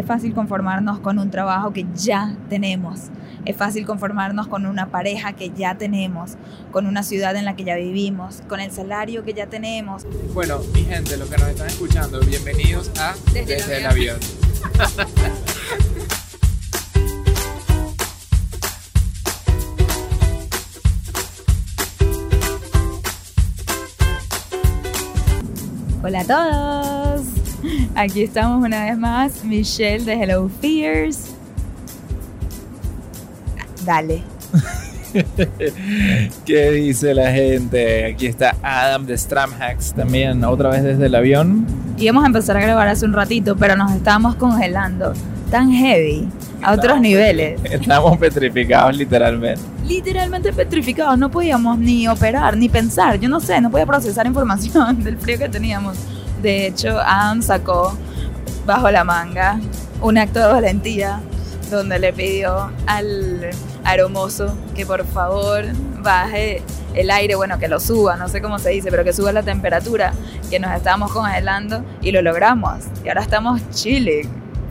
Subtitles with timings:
[0.00, 3.10] Es fácil conformarnos con un trabajo que ya tenemos.
[3.44, 6.38] Es fácil conformarnos con una pareja que ya tenemos,
[6.70, 10.06] con una ciudad en la que ya vivimos, con el salario que ya tenemos.
[10.32, 14.16] Bueno, mi gente, los que nos están escuchando, bienvenidos a Desde, el avión.
[26.02, 27.09] Hola a todos.
[27.94, 31.34] Aquí estamos una vez más, Michelle de Hello Fears.
[33.84, 34.22] Dale.
[36.44, 38.06] ¿Qué dice la gente?
[38.06, 41.66] Aquí está Adam de Stramhacks también, otra vez desde el avión.
[41.98, 45.12] Íbamos a empezar a grabar hace un ratito, pero nos estábamos congelando.
[45.50, 46.28] Tan heavy,
[46.62, 47.60] a otros niveles.
[47.64, 49.60] Estamos petrificados literalmente.
[49.84, 55.02] Literalmente petrificados, no podíamos ni operar, ni pensar, yo no sé, no podía procesar información
[55.04, 55.98] del frío que teníamos.
[56.42, 57.96] De hecho, Adam sacó
[58.66, 59.60] bajo la manga
[60.00, 61.20] un acto de valentía
[61.70, 63.50] donde le pidió al
[63.84, 65.64] aromoso que por favor
[66.02, 66.62] baje
[66.94, 69.42] el aire, bueno, que lo suba, no sé cómo se dice, pero que suba la
[69.42, 70.12] temperatura,
[70.48, 72.84] que nos estábamos congelando y lo logramos.
[73.04, 74.22] Y ahora estamos chile,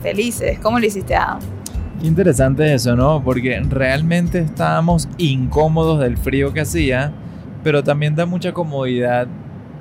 [0.02, 0.58] felices.
[0.58, 1.38] ¿Cómo lo hiciste, Adam?
[2.02, 3.22] Interesante eso, ¿no?
[3.22, 7.12] Porque realmente estábamos incómodos del frío que hacía,
[7.62, 9.26] pero también da mucha comodidad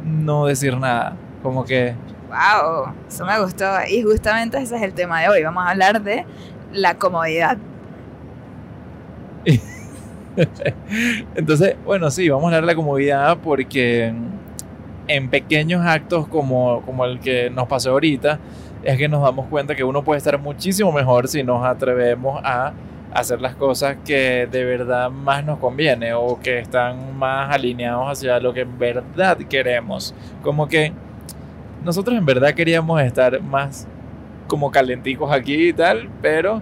[0.03, 1.17] no decir nada.
[1.41, 1.95] Como que...
[2.27, 2.93] ¡Wow!
[3.07, 3.65] Eso me gustó.
[3.89, 5.43] Y justamente ese es el tema de hoy.
[5.43, 6.25] Vamos a hablar de
[6.71, 7.57] la comodidad.
[11.35, 14.13] Entonces, bueno, sí, vamos a hablar de la comodidad porque
[15.07, 18.39] en pequeños actos como, como el que nos pasó ahorita,
[18.83, 22.73] es que nos damos cuenta que uno puede estar muchísimo mejor si nos atrevemos a
[23.13, 28.39] hacer las cosas que de verdad más nos conviene o que están más alineados hacia
[28.39, 30.13] lo que en verdad queremos.
[30.43, 30.93] Como que
[31.83, 33.87] nosotros en verdad queríamos estar más
[34.47, 36.61] como calenticos aquí y tal, pero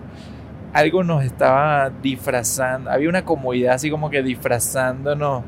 [0.73, 5.43] algo nos estaba disfrazando, había una comodidad así como que disfrazándonos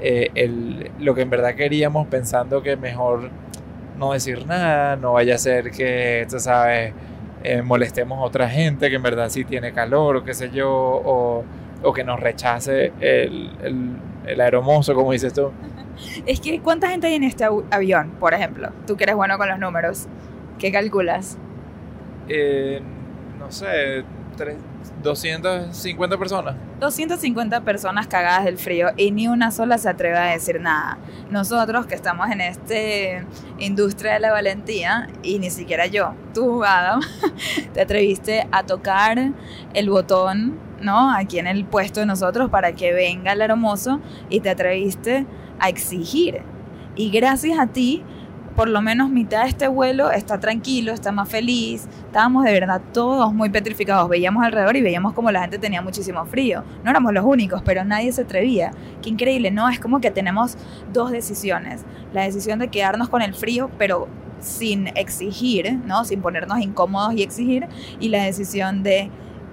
[0.00, 3.30] eh, el, lo que en verdad queríamos pensando que mejor
[3.98, 6.92] no decir nada, no vaya a ser que, tú sabes,
[7.42, 10.70] eh, molestemos a otra gente que en verdad sí tiene calor o qué sé yo,
[10.70, 11.44] o,
[11.82, 13.90] o que nos rechace el, el,
[14.26, 15.50] el aeromozo, como dices tú.
[16.26, 18.70] Es que, ¿cuánta gente hay en este avión, por ejemplo?
[18.86, 20.06] Tú que eres bueno con los números,
[20.58, 21.38] ¿qué calculas?
[22.28, 22.80] Eh,
[23.38, 24.04] no sé,
[25.02, 26.54] 250 personas.
[26.80, 30.98] 250 personas cagadas del frío y ni una sola se atreve a decir nada.
[31.30, 33.26] Nosotros que estamos en esta
[33.58, 37.00] industria de la valentía, y ni siquiera yo, tú, Adam,
[37.74, 39.32] te atreviste a tocar
[39.74, 41.10] el botón, ¿no?
[41.14, 45.26] Aquí en el puesto de nosotros para que venga el hermoso y te atreviste
[45.58, 46.42] a exigir.
[46.96, 48.02] Y gracias a ti,
[48.58, 51.86] por lo menos mitad de este vuelo está tranquilo, está más feliz.
[52.06, 54.08] Estábamos de verdad todos muy petrificados.
[54.08, 56.64] Veíamos alrededor y veíamos como la gente tenía muchísimo frío.
[56.82, 58.72] No éramos los únicos, pero nadie se atrevía.
[59.00, 59.68] Qué increíble, ¿no?
[59.68, 60.56] Es como que tenemos
[60.92, 61.84] dos decisiones.
[62.12, 64.08] La decisión de quedarnos con el frío, pero
[64.40, 66.04] sin exigir, ¿no?
[66.04, 67.68] Sin ponernos incómodos y exigir.
[68.00, 69.08] Y la decisión de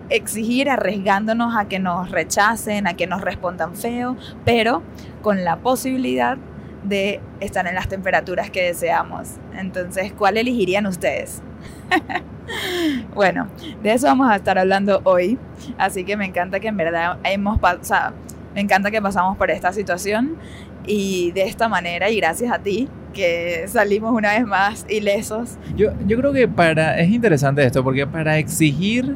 [0.09, 4.83] exigir arriesgándonos a que nos rechacen, a que nos respondan feo, pero
[5.21, 6.37] con la posibilidad
[6.83, 9.35] de estar en las temperaturas que deseamos.
[9.57, 11.41] Entonces, ¿cuál elegirían ustedes?
[13.15, 13.47] bueno,
[13.81, 15.39] de eso vamos a estar hablando hoy,
[15.77, 18.13] así que me encanta que en verdad hemos pasado,
[18.53, 20.37] me encanta que pasamos por esta situación
[20.85, 25.57] y de esta manera y gracias a ti que salimos una vez más ilesos.
[25.75, 29.15] Yo, yo creo que para, es interesante esto, porque para exigir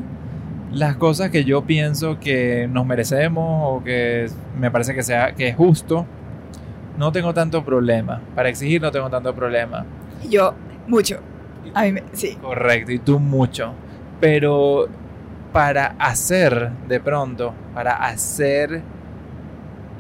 [0.72, 4.28] las cosas que yo pienso que nos merecemos o que
[4.60, 6.06] me parece que, sea, que es justo,
[6.98, 8.22] no tengo tanto problema.
[8.36, 9.86] Para exigir no tengo tanto problema.
[10.30, 10.54] Yo,
[10.88, 11.20] mucho.
[11.74, 12.36] A mí, sí.
[12.36, 13.74] Correcto, y tú mucho.
[14.20, 14.88] Pero
[15.54, 18.82] para hacer de pronto, para hacer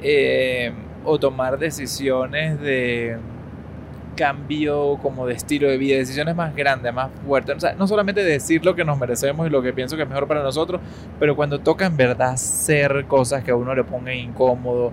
[0.01, 0.71] eh,
[1.03, 3.17] o tomar decisiones de
[4.19, 7.55] cambio como de estilo de vida, decisiones más grandes, más fuertes.
[7.55, 10.09] O sea, no solamente decir lo que nos merecemos y lo que pienso que es
[10.09, 10.81] mejor para nosotros,
[11.19, 14.91] pero cuando toca en verdad hacer cosas que a uno le pongan incómodo,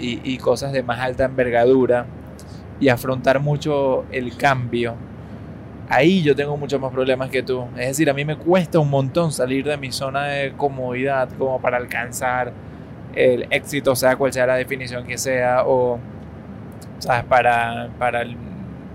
[0.00, 2.06] y, cosas de más alta envergadura
[2.78, 4.94] y afrontar mucho el cambio,
[5.88, 7.64] ahí yo tengo muchos más problemas que tú.
[7.76, 11.60] Es decir, a mí me cuesta un montón salir de mi zona de comodidad como
[11.60, 12.52] para alcanzar
[13.16, 15.98] el éxito, sea cual sea la definición que sea, o
[16.98, 17.24] ¿sabes?
[17.24, 18.24] Para, para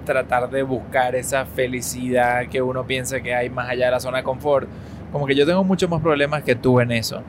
[0.03, 4.17] tratar de buscar esa felicidad que uno piensa que hay más allá de la zona
[4.17, 4.67] de confort.
[5.11, 7.21] Como que yo tengo muchos más problemas que tú en eso.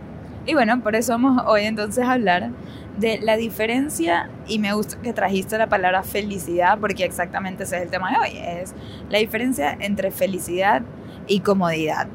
[0.46, 2.50] Y bueno, por eso vamos hoy entonces a hablar
[2.98, 7.82] de la diferencia, y me gusta que trajiste la palabra felicidad, porque exactamente ese es
[7.82, 8.74] el tema de hoy, es
[9.10, 10.82] la diferencia entre felicidad
[11.26, 12.06] y comodidad.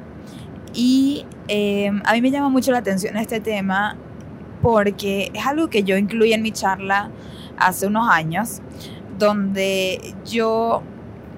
[0.73, 3.97] Y eh, a mí me llama mucho la atención este tema
[4.61, 7.09] porque es algo que yo incluí en mi charla
[7.57, 8.61] hace unos años,
[9.19, 10.81] donde yo,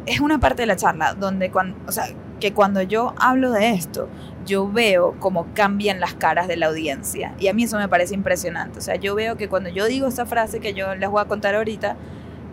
[0.06, 2.06] es una parte de la charla, donde cuando, o sea,
[2.40, 4.08] que cuando yo hablo de esto,
[4.46, 7.34] yo veo cómo cambian las caras de la audiencia.
[7.40, 8.80] Y a mí eso me parece impresionante.
[8.80, 11.26] O sea, yo veo que cuando yo digo esta frase que yo les voy a
[11.26, 11.96] contar ahorita,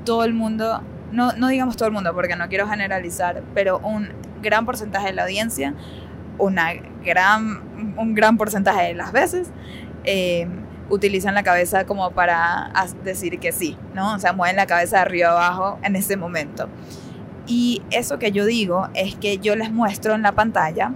[0.04, 0.82] todo el mundo,
[1.12, 4.10] no, no digamos todo el mundo porque no quiero generalizar, pero un
[4.42, 5.74] gran porcentaje de la audiencia,
[6.38, 6.72] una
[7.04, 9.50] gran, un gran porcentaje de las veces,
[10.04, 10.46] eh,
[10.90, 12.72] utilizan la cabeza como para
[13.04, 14.14] decir que sí, ¿no?
[14.14, 16.68] O sea, mueven la cabeza de arriba abajo en ese momento.
[17.46, 20.92] Y eso que yo digo es que yo les muestro en la pantalla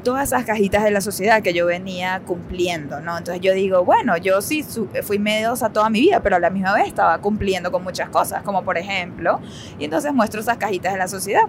[0.00, 3.18] todas esas cajitas de la sociedad que yo venía cumpliendo, ¿no?
[3.18, 4.64] Entonces yo digo, bueno, yo sí
[5.02, 8.42] fui mediosa toda mi vida, pero a la misma vez estaba cumpliendo con muchas cosas,
[8.42, 9.40] como por ejemplo,
[9.78, 11.44] y entonces muestro esas cajitas de la sociedad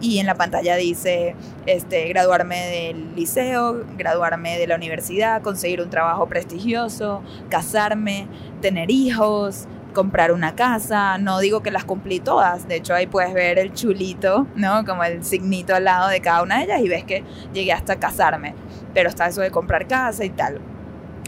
[0.00, 5.90] y en la pantalla dice, este, graduarme del liceo, graduarme de la universidad, conseguir un
[5.90, 8.26] trabajo prestigioso, casarme,
[8.60, 13.34] tener hijos, comprar una casa, no digo que las cumplí todas, de hecho ahí puedes
[13.34, 14.84] ver el chulito, ¿no?
[14.84, 17.96] Como el signito al lado de cada una de ellas y ves que llegué hasta
[17.96, 18.54] casarme,
[18.94, 20.60] pero está eso de comprar casa y tal.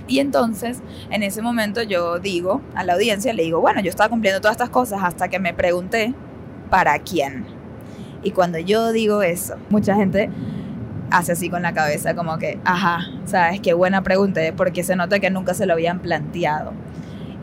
[0.07, 4.11] Y entonces, en ese momento yo digo a la audiencia, le digo, bueno, yo estaba
[4.11, 6.15] cumpliendo todas estas cosas hasta que me pregunté,
[6.69, 7.47] ¿para quién?
[8.23, 10.31] Y cuando yo digo eso, mucha gente
[11.11, 15.21] hace así con la cabeza, como que, ajá, sabes, qué buena pregunta, porque se nota
[15.21, 16.73] que nunca se lo habían planteado.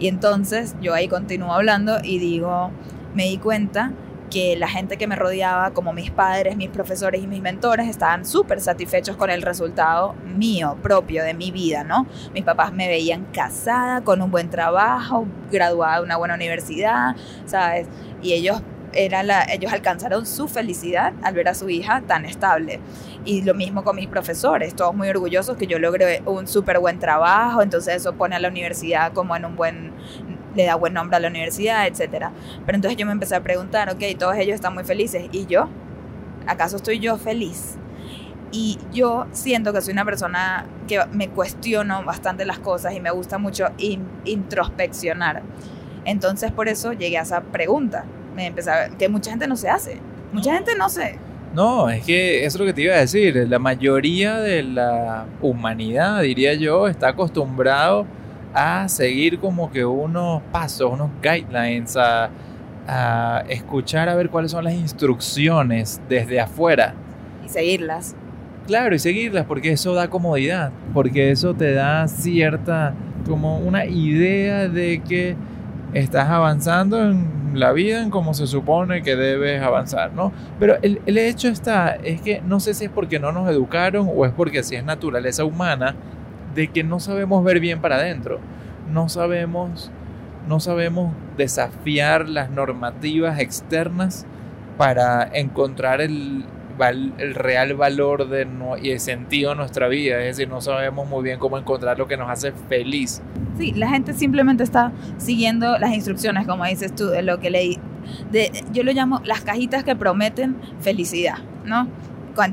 [0.01, 2.71] Y entonces yo ahí continúo hablando y digo,
[3.13, 3.94] me di cuenta
[4.31, 8.25] que la gente que me rodeaba, como mis padres, mis profesores y mis mentores, estaban
[8.25, 12.07] súper satisfechos con el resultado mío, propio, de mi vida, ¿no?
[12.33, 17.15] Mis papás me veían casada, con un buen trabajo, graduada de una buena universidad,
[17.45, 17.88] ¿sabes?
[18.24, 22.79] Y ellos era la, ellos alcanzaron su felicidad al ver a su hija tan estable.
[23.25, 26.99] Y lo mismo con mis profesores, todos muy orgullosos que yo logré un súper buen
[26.99, 29.91] trabajo, entonces eso pone a la universidad como en un buen,
[30.55, 32.27] le da buen nombre a la universidad, etc.
[32.65, 35.69] Pero entonces yo me empecé a preguntar, ok, todos ellos están muy felices, ¿y yo?
[36.47, 37.77] ¿Acaso estoy yo feliz?
[38.51, 43.11] Y yo siento que soy una persona que me cuestiono bastante las cosas y me
[43.11, 43.67] gusta mucho
[44.25, 45.43] introspeccionar.
[46.03, 48.05] Entonces por eso llegué a esa pregunta
[48.35, 49.97] me empezaba, que mucha gente no se hace.
[50.31, 51.17] Mucha gente no se...
[51.53, 53.45] No, es que eso es lo que te iba a decir.
[53.49, 58.05] La mayoría de la humanidad, diría yo, está acostumbrado
[58.53, 62.29] a seguir como que unos pasos, unos guidelines, a,
[62.87, 66.93] a escuchar a ver cuáles son las instrucciones desde afuera.
[67.45, 68.15] Y seguirlas.
[68.67, 72.93] Claro, y seguirlas, porque eso da comodidad, porque eso te da cierta,
[73.27, 75.35] como una idea de que
[75.93, 80.31] estás avanzando en la vida en como se supone que debes avanzar, ¿no?
[80.59, 84.09] Pero el, el, hecho está, es que no sé si es porque no nos educaron
[84.13, 85.95] o es porque así es naturaleza humana,
[86.55, 88.39] de que no sabemos ver bien para adentro,
[88.91, 89.91] no sabemos,
[90.47, 94.25] no sabemos desafiar las normativas externas
[94.77, 96.45] para encontrar el,
[96.89, 98.47] el real valor de
[98.81, 100.19] y el sentido de nuestra vida.
[100.19, 103.21] Es decir, no sabemos muy bien cómo encontrar lo que nos hace feliz.
[103.57, 107.79] Sí, la gente simplemente está siguiendo las instrucciones, como dices tú, de lo que leí.
[108.31, 111.87] De, yo lo llamo las cajitas que prometen felicidad, ¿no?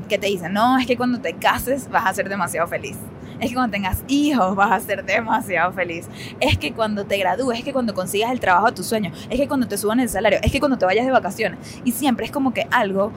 [0.07, 2.97] Que te dicen, no, es que cuando te cases vas a ser demasiado feliz.
[3.39, 6.07] Es que cuando tengas hijos vas a ser demasiado feliz.
[6.41, 9.39] Es que cuando te gradúes, es que cuando consigas el trabajo de tus sueños, es
[9.39, 11.81] que cuando te suban el salario, es que cuando te vayas de vacaciones.
[11.85, 13.13] Y siempre es como que algo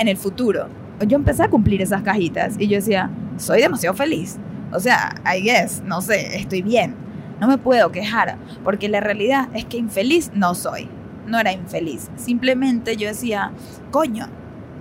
[0.00, 0.66] en el futuro.
[1.06, 4.38] Yo empecé a cumplir esas cajitas y yo decía, soy demasiado feliz.
[4.72, 6.94] O sea, I guess, no sé, estoy bien.
[7.38, 10.88] No me puedo quejar, porque la realidad es que infeliz no soy.
[11.26, 12.10] No era infeliz.
[12.16, 13.52] Simplemente yo decía,
[13.90, 14.28] coño,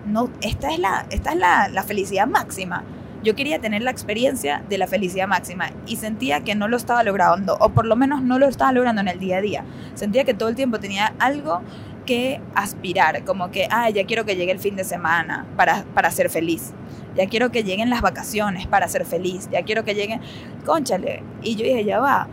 [0.07, 2.83] no, esta es la, esta es la, la felicidad máxima.
[3.21, 7.03] Yo quería tener la experiencia de la felicidad máxima y sentía que no lo estaba
[7.03, 9.63] logrando, o por lo menos no lo estaba logrando en el día a día.
[9.95, 11.61] Sentía que todo el tiempo tenía algo
[12.09, 16.09] que aspirar, como que, ah, ya quiero que llegue el fin de semana para, para
[16.09, 16.73] ser feliz.
[17.15, 19.47] Ya quiero que lleguen las vacaciones para ser feliz.
[19.51, 20.19] Ya quiero que lleguen,
[20.65, 21.21] conchale.
[21.43, 22.27] Y yo dije, ya va,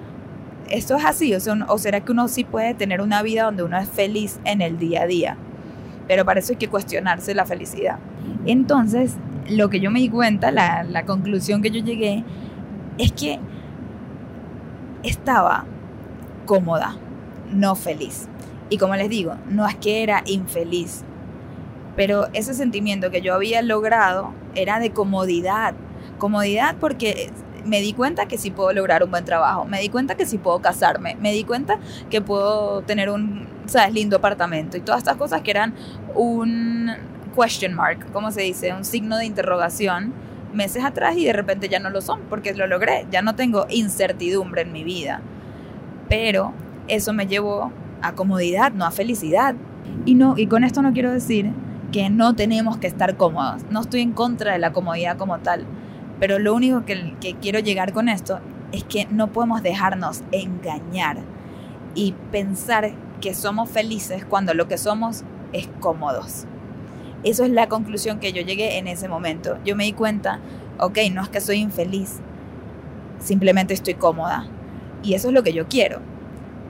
[0.71, 1.35] ¿esto es así?
[1.35, 4.63] O, ¿O será que uno sí puede tener una vida donde uno es feliz en
[4.63, 5.37] el día a día?
[6.09, 7.99] Pero para eso hay que cuestionarse la felicidad.
[8.47, 9.17] Entonces,
[9.47, 12.25] lo que yo me di cuenta, la, la conclusión que yo llegué,
[12.97, 13.41] es que
[15.03, 15.67] estaba
[16.47, 16.97] cómoda,
[17.53, 18.27] no feliz.
[18.69, 21.05] Y como les digo, no es que era infeliz,
[21.95, 25.75] pero ese sentimiento que yo había logrado era de comodidad.
[26.19, 27.31] Comodidad porque
[27.65, 30.39] me di cuenta que sí puedo lograr un buen trabajo, me di cuenta que sí
[30.39, 31.79] puedo casarme, me di cuenta
[32.11, 35.75] que puedo tener un, ¿sabes?, lindo apartamento y todas estas cosas que eran
[36.15, 36.93] un
[37.35, 38.73] question mark, ¿cómo se dice?
[38.73, 40.13] Un signo de interrogación,
[40.53, 43.67] meses atrás y de repente ya no lo son porque lo logré, ya no tengo
[43.69, 45.21] incertidumbre en mi vida.
[46.09, 46.53] Pero
[46.89, 47.73] eso me llevó
[48.09, 49.55] a comodidad, no a felicidad.
[50.05, 51.53] Y, no, y con esto no quiero decir
[51.93, 53.63] que no tenemos que estar cómodos.
[53.71, 55.67] No estoy en contra de la comodidad como tal.
[56.19, 58.41] Pero lo único que, quiero llegar con esto
[58.73, 61.19] es que no podemos dejarnos engañar
[61.95, 66.47] y pensar que somos felices cuando lo que somos es cómodos.
[67.23, 69.59] Eso es la conclusión que yo llegué en ese momento.
[69.65, 70.41] Yo me di cuenta,
[70.79, 72.21] ok, no es que soy infeliz,
[73.19, 74.47] simplemente estoy cómoda.
[75.03, 76.01] Y eso es lo que yo quiero.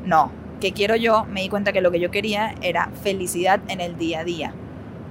[0.05, 3.81] No, que quiero yo, me di cuenta que lo que yo quería era felicidad en
[3.81, 4.53] el día a día,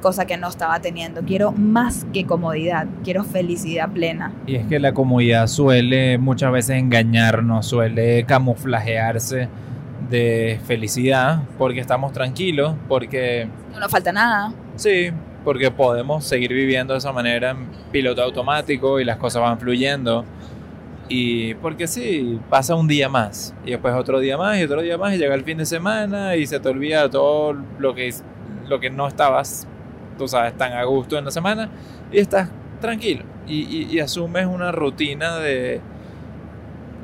[0.01, 1.21] cosa que no estaba teniendo.
[1.21, 4.31] Quiero más que comodidad, quiero felicidad plena.
[4.47, 9.49] Y es que la comodidad suele muchas veces engañarnos, suele camuflajearse
[10.09, 13.47] de felicidad porque estamos tranquilos, porque...
[13.71, 14.53] No nos falta nada.
[14.75, 15.11] Sí,
[15.43, 20.25] porque podemos seguir viviendo de esa manera en piloto automático y las cosas van fluyendo.
[21.07, 24.97] Y porque sí, pasa un día más, y después otro día más, y otro día
[24.97, 28.11] más, y llega el fin de semana y se te olvida todo lo que,
[28.67, 29.67] lo que no estabas,
[30.17, 31.69] tú sabes, tan a gusto en la semana,
[32.11, 32.49] y estás
[32.81, 35.79] tranquilo, y, y, asumes una rutina de...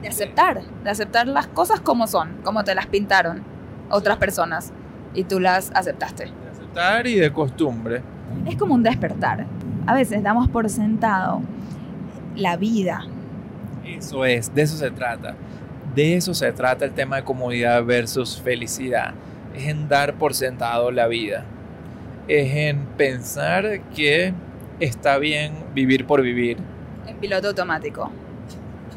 [0.01, 3.43] De aceptar, de aceptar las cosas como son, como te las pintaron
[3.91, 4.73] otras personas,
[5.13, 6.25] y tú las aceptaste.
[6.25, 8.01] De aceptar y de costumbre.
[8.47, 9.45] Es como un despertar.
[9.85, 11.41] A veces damos por sentado
[12.35, 13.05] la vida,
[13.97, 15.35] eso es, de eso se trata.
[15.95, 19.13] De eso se trata el tema de comodidad versus felicidad.
[19.55, 21.45] Es en dar por sentado la vida.
[22.27, 24.33] Es en pensar que
[24.79, 26.57] está bien vivir por vivir.
[27.07, 28.09] En piloto automático.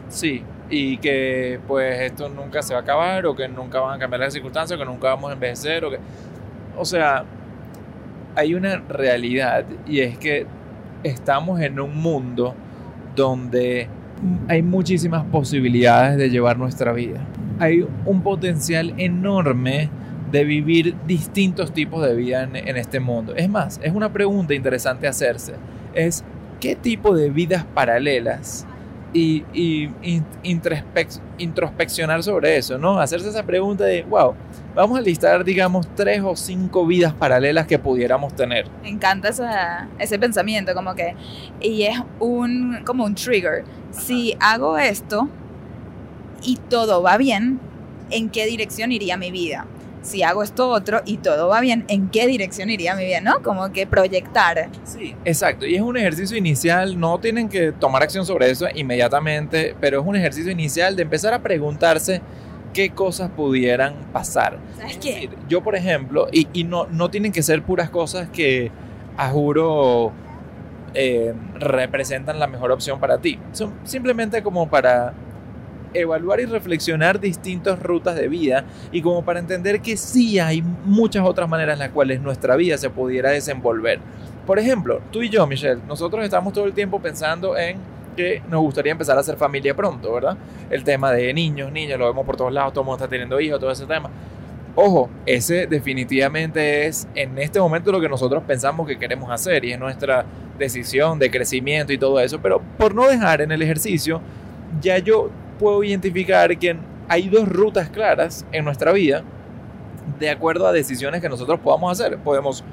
[0.09, 3.99] Sí, y que pues esto nunca se va a acabar o que nunca van a
[3.99, 5.99] cambiar las circunstancias, o que nunca vamos a envejecer o que...
[6.77, 7.25] O sea,
[8.35, 10.47] hay una realidad y es que
[11.03, 12.55] estamos en un mundo
[13.15, 13.89] donde
[14.49, 17.21] hay muchísimas posibilidades de llevar nuestra vida.
[17.59, 19.91] Hay un potencial enorme
[20.31, 23.35] de vivir distintos tipos de vida en, este mundo.
[23.37, 25.55] Es más, es una pregunta interesante hacerse.
[25.95, 26.25] Es,
[26.61, 28.67] ¿qué tipo de vidas paralelas?
[29.17, 29.89] Y, y,
[31.39, 32.99] introspeccionar sobre eso, ¿no?
[32.99, 34.35] Hacerse esa pregunta de, wow,
[34.75, 38.67] vamos a listar, digamos, tres o cinco vidas paralelas que pudiéramos tener.
[38.83, 39.31] Me encanta
[39.99, 41.15] ese pensamiento, como que,
[41.61, 43.65] y es un, como un trigger.
[43.93, 45.29] Si hago esto
[46.43, 47.61] y todo va bien,
[48.11, 49.67] ¿en qué dirección iría mi vida?
[50.05, 53.23] Si hago esto otro y todo va bien, ¿en qué dirección iría mi vida?
[53.23, 53.43] ¿No?
[53.43, 54.69] Como que proyectar.
[54.85, 55.65] Sí, exacto.
[55.67, 60.07] Y es un ejercicio inicial, no tienen que tomar acción sobre eso inmediatamente, pero es
[60.07, 62.21] un ejercicio inicial de empezar a preguntarse
[62.75, 64.59] qué cosas pudieran pasar.
[64.77, 65.31] ¿Sabes qué?
[65.49, 68.71] Yo, por ejemplo, y, no, no tienen que ser puras cosas que,
[69.17, 70.13] a juro,
[70.93, 73.39] eh, representan la mejor opción para ti.
[73.53, 75.15] Son simplemente como para
[75.95, 81.25] evaluar y reflexionar distintas rutas de vida y como para entender que sí hay muchas
[81.27, 84.01] otras maneras en las cuales nuestra vida se pudiera desenvolver.
[84.47, 87.79] Por ejemplo, tú y yo, Michelle, nosotros estamos todo el tiempo pensando en
[88.15, 90.37] que nos gustaría empezar a hacer familia pronto, ¿verdad?
[90.71, 93.41] El tema de niños, niños, lo vemos por todos lados, todo el mundo está teniendo
[93.41, 94.11] hijos, todo ese tema.
[94.77, 99.73] Ojo, ese definitivamente es en este momento lo que nosotros pensamos que queremos hacer y
[99.73, 100.25] es nuestra
[100.59, 104.21] decisión de crecimiento y todo eso, pero por no dejar en el ejercicio,
[104.81, 106.77] ya yo puedo identificar que
[107.09, 109.23] hay dos rutas claras en nuestra vida
[110.19, 112.19] de acuerdo a decisiones que nosotros podamos hacer.
[112.19, 112.65] Podemos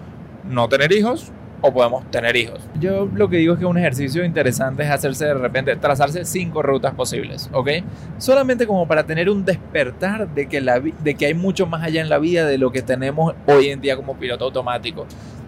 [0.43, 2.59] no tener hijos o podemos tener hijos.
[2.79, 6.61] Yo lo que digo es que un ejercicio interesante es hacerse de repente, trazarse cinco
[6.61, 7.69] rutas posibles, ¿ok?
[8.17, 12.01] Solamente como para tener un despertar de que, la, de que hay mucho más allá
[12.01, 15.05] en la vida de lo que tenemos hoy en día como piloto automático.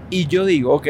[0.10, 0.88] Y yo digo, ok,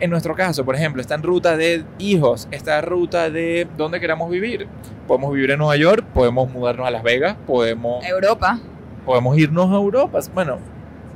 [0.00, 4.30] en nuestro caso, por ejemplo, está en ruta de hijos, esta ruta de dónde queramos
[4.30, 4.66] vivir.
[5.06, 8.04] Podemos vivir en Nueva York, podemos mudarnos a Las Vegas, podemos...
[8.04, 8.58] Europa.
[9.04, 10.20] Podemos irnos a Europa.
[10.34, 10.58] Bueno,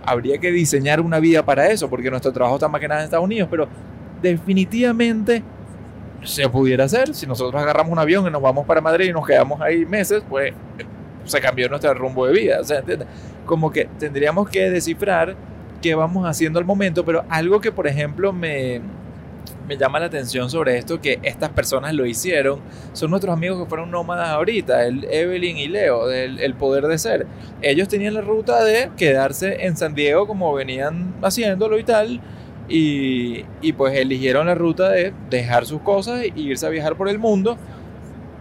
[0.05, 3.05] habría que diseñar una vida para eso, porque nuestro trabajo está más que nada en
[3.05, 3.69] Estados Unidos, pero
[4.23, 5.43] definitivamente
[6.23, 7.15] se pudiera hacer.
[7.15, 10.23] Si nosotros agarramos un avión y nos vamos para Madrid y nos quedamos ahí meses,
[10.29, 10.55] pues
[11.25, 12.61] se cambió nuestro rumbo de vida.
[12.61, 12.83] O sea,
[13.45, 15.37] como que tendríamos que descifrar
[15.83, 18.81] qué vamos haciendo al momento, pero algo que, por ejemplo, me,
[19.69, 22.61] me llama la atención sobre esto, que estas personas lo hicieron,
[22.93, 26.97] son nuestros amigos que fueron nómadas ahorita, el Evelyn y Leo, del El Poder de
[26.99, 27.27] Ser.
[27.61, 32.21] Ellos tenían la ruta de quedarse en San Diego como venían haciéndolo y tal,
[32.69, 37.09] y, y pues eligieron la ruta de dejar sus cosas e irse a viajar por
[37.09, 37.59] el mundo.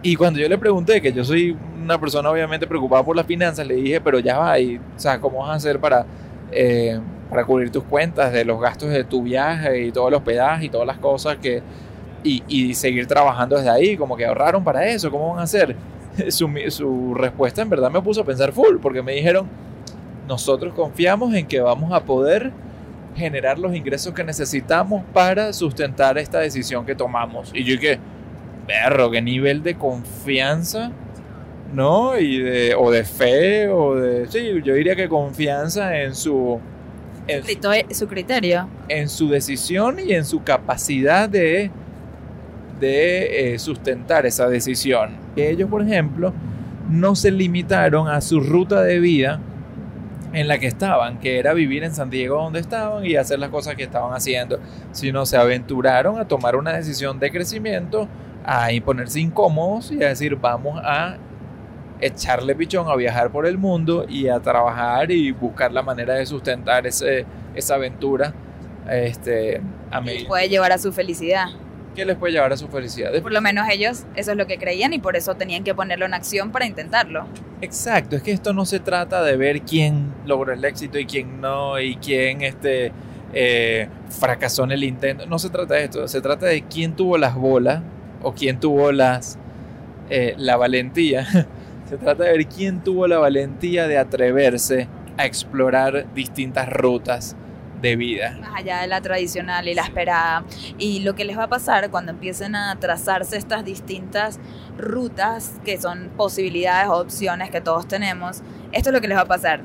[0.04, 3.66] Y cuando yo le pregunté, que yo soy una persona obviamente preocupada por las finanzas,
[3.66, 6.06] le dije, pero ya va, y, o sea, ¿cómo vas a hacer para...
[6.50, 6.98] Eh,
[7.32, 10.68] para cubrir tus cuentas de los gastos de tu viaje y todo el hospedaje y
[10.68, 11.62] todas las cosas que,
[12.22, 15.74] y, seguir trabajando desde ahí, como que ahorraron para eso, ¿cómo van a hacer?
[16.28, 19.46] Su, respuesta en verdad me puso a pensar full, porque me dijeron,
[20.28, 22.52] nosotros confiamos en que vamos a poder
[23.16, 27.50] generar los ingresos que necesitamos para sustentar esta decisión que tomamos.
[27.54, 27.98] Y yo que,
[28.66, 30.90] perro, qué nivel de confianza,
[31.72, 32.18] ¿no?
[32.18, 36.60] Y de, o de fe, o de, sí, yo diría que confianza en su...
[37.28, 38.68] En su criterio.
[38.88, 41.70] En su decisión y en su capacidad de,
[42.80, 45.16] de eh, sustentar esa decisión.
[45.36, 46.32] Ellos, por ejemplo,
[46.90, 49.40] no se limitaron a su ruta de vida
[50.32, 53.50] en la que estaban, que era vivir en San Diego donde estaban y hacer las
[53.50, 54.58] cosas que estaban haciendo,
[54.92, 58.08] sino se aventuraron a tomar una decisión de crecimiento,
[58.44, 61.16] a imponerse incómodos y a decir vamos a
[62.02, 66.26] echarle pichón, a viajar por el mundo y a trabajar y buscar la manera de
[66.26, 68.34] sustentar ese, esa aventura
[68.90, 71.46] este, a Puede llevar a su felicidad.
[71.94, 73.12] ¿Qué les puede llevar a su felicidad?
[73.20, 76.06] Por lo menos ellos eso es lo que creían y por eso tenían que ponerlo
[76.06, 77.26] en acción para intentarlo.
[77.60, 81.40] Exacto, es que esto no se trata de ver quién logró el éxito y quién
[81.40, 82.92] no y quién este,
[83.34, 85.26] eh, fracasó en el intento.
[85.26, 87.82] No se trata de esto, se trata de quién tuvo las bolas
[88.22, 89.38] o quién tuvo las,
[90.10, 91.26] eh, la valentía.
[91.92, 97.36] Se trata de ver quién tuvo la valentía de atreverse a explorar distintas rutas
[97.82, 98.38] de vida.
[98.40, 100.42] Más allá de la tradicional y la esperada.
[100.78, 104.40] Y lo que les va a pasar cuando empiecen a trazarse estas distintas
[104.78, 108.40] rutas, que son posibilidades o opciones que todos tenemos,
[108.72, 109.60] esto es lo que les va a pasar.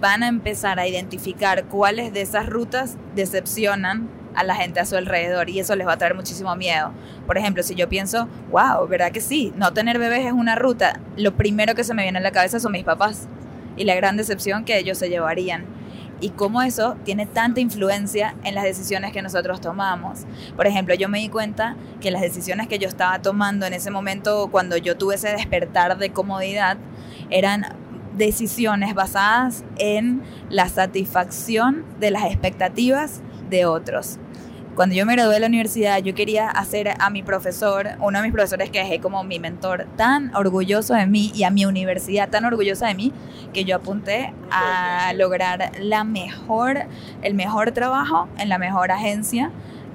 [0.00, 4.96] Van a empezar a identificar cuáles de esas rutas decepcionan a la gente a su
[4.96, 6.92] alrededor y eso les va a traer muchísimo miedo.
[7.26, 9.52] Por ejemplo, si yo pienso, wow, ¿verdad que sí?
[9.56, 12.60] No tener bebés es una ruta, lo primero que se me viene a la cabeza
[12.60, 13.28] son mis papás
[13.76, 15.64] y la gran decepción que ellos se llevarían
[16.20, 20.20] y cómo eso tiene tanta influencia en las decisiones que nosotros tomamos.
[20.56, 23.90] Por ejemplo, yo me di cuenta que las decisiones que yo estaba tomando en ese
[23.90, 26.76] momento, cuando yo tuve ese despertar de comodidad,
[27.30, 27.74] eran
[28.16, 34.18] decisiones basadas en la satisfacción de las expectativas de otros
[34.80, 38.24] cuando yo me gradué de la universidad, yo quería hacer a mi profesor, uno de
[38.24, 42.30] mis profesores que dejé como mi mentor, tan orgulloso de mí y a mi universidad
[42.30, 43.12] tan orgullosa de mí,
[43.52, 46.86] que yo apunté a lograr la mejor,
[47.20, 49.50] el mejor trabajo en la mejor agencia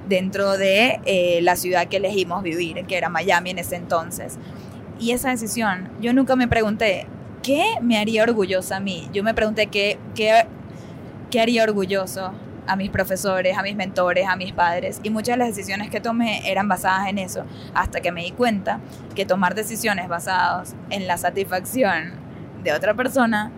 [0.07, 4.37] dentro de eh, la ciudad que elegimos vivir, que era Miami en ese entonces.
[4.99, 7.07] Y esa decisión, yo nunca me pregunté,
[7.41, 9.09] ¿qué me haría orgullosa a mí?
[9.13, 10.45] Yo me pregunté, ¿qué, qué,
[11.31, 12.33] qué haría orgulloso
[12.67, 14.99] a mis profesores, a mis mentores, a mis padres.
[15.03, 18.31] Y muchas de las decisiones que tomé eran basadas en eso, hasta que me di
[18.31, 18.79] cuenta
[19.15, 22.13] que tomar decisiones basadas en la satisfacción
[22.63, 23.51] de otra persona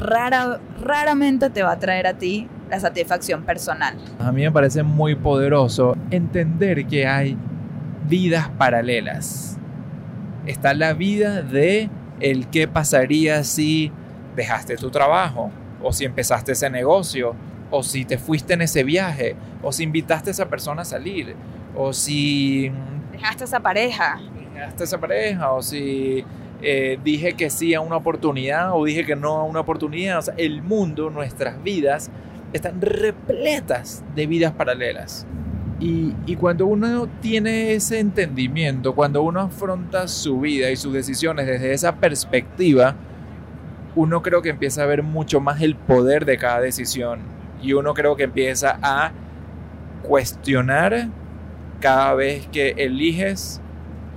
[0.00, 3.96] rara, raramente te va a traer a ti la satisfacción personal.
[4.18, 7.36] A mí me parece muy poderoso entender que hay
[8.06, 9.58] vidas paralelas.
[10.46, 13.92] Está la vida de el qué pasaría si
[14.36, 15.50] dejaste tu trabajo
[15.82, 17.34] o si empezaste ese negocio
[17.70, 21.34] o si te fuiste en ese viaje, o si invitaste a esa persona a salir,
[21.76, 22.70] o si...
[23.12, 24.20] Dejaste a esa pareja.
[24.54, 26.24] Dejaste a esa pareja, o si
[26.62, 30.18] eh, dije que sí a una oportunidad, o dije que no a una oportunidad.
[30.18, 32.10] O sea, el mundo, nuestras vidas,
[32.52, 35.26] están repletas de vidas paralelas.
[35.80, 41.46] Y, y, cuando uno tiene ese entendimiento, cuando uno afronta su vida y sus decisiones
[41.46, 42.96] desde esa perspectiva,
[43.94, 47.94] uno creo que empieza a ver mucho más el poder de cada decisión y uno
[47.94, 49.12] creo que empieza a
[50.02, 51.08] cuestionar
[51.80, 53.60] cada vez que eliges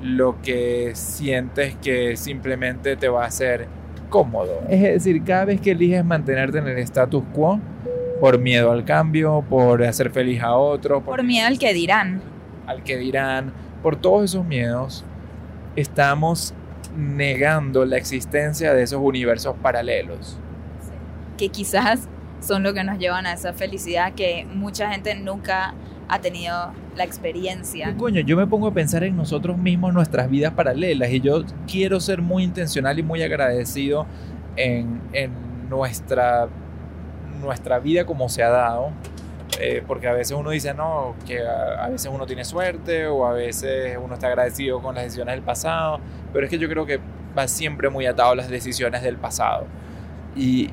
[0.01, 3.67] lo que sientes que simplemente te va a hacer
[4.09, 4.61] cómodo.
[4.69, 7.59] Es decir, cada vez que eliges mantenerte en el status quo
[8.19, 12.21] por miedo al cambio, por hacer feliz a otro, por, miedo al que dirán.
[12.67, 13.51] Al que dirán,
[13.81, 15.03] por todos esos miedos,
[15.75, 16.53] estamos
[16.95, 20.37] negando la existencia de esos universos paralelos.
[21.37, 22.07] Que quizás
[22.41, 25.73] son lo que nos llevan a esa felicidad que mucha gente nunca
[26.09, 27.95] ha tenido la experiencia.
[27.97, 32.01] Coño, yo me pongo a pensar en nosotros mismos, nuestras vidas paralelas, y yo quiero
[32.01, 34.05] ser muy intencional y muy agradecido
[34.57, 34.99] en,
[35.69, 36.49] nuestra,
[37.39, 38.91] nuestra vida como se ha dado.
[39.59, 43.27] Eh, porque a veces uno dice, no, que a, a, veces uno tiene suerte o
[43.27, 45.99] a veces uno está agradecido con las decisiones del pasado,
[46.33, 46.99] pero es que yo creo que
[47.37, 49.65] va siempre muy atado a las decisiones del pasado.
[50.35, 50.69] Y,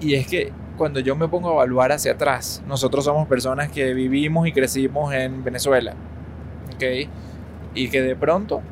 [0.00, 3.94] y es que cuando yo me pongo a evaluar hacia atrás, nosotros somos personas que
[3.94, 5.94] vivimos y crecimos en Venezuela,
[6.74, 7.08] ¿ok?
[7.74, 8.62] Y que de pronto,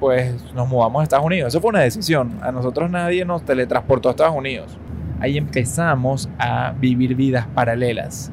[0.00, 1.48] pues nos mudamos a Estados Unidos.
[1.48, 2.38] Eso fue una decisión.
[2.42, 4.76] A nosotros nadie nos teletransportó a Estados Unidos.
[5.20, 8.32] Ahí empezamos a vivir vidas paralelas.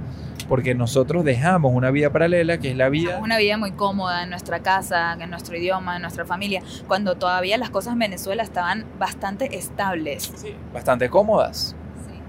[0.52, 3.20] porque nosotros dejamos una vida paralela que es la vida...
[3.24, 7.58] Una vida muy cómoda en nuestra casa, en nuestro idioma, en nuestra familia, cuando todavía
[7.58, 10.30] las cosas en Venezuela estaban bastante estables.
[10.36, 11.74] Sí, bastante cómodas.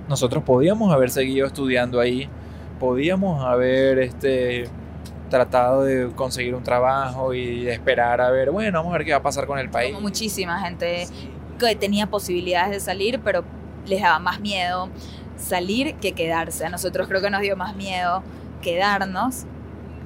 [0.08, 2.28] Nosotros podíamos haber seguido estudiando ahí,
[2.78, 4.68] podíamos haber este,
[5.30, 9.12] tratado de conseguir un trabajo y de esperar a ver, bueno, vamos a ver qué
[9.12, 9.92] va a pasar con el país.
[9.92, 11.06] Como muchísima gente
[11.58, 13.44] que tenía posibilidades de salir, pero
[13.86, 14.88] les daba más miedo
[15.36, 16.66] salir que quedarse.
[16.66, 18.22] A nosotros creo que nos dio más miedo
[18.60, 19.44] quedarnos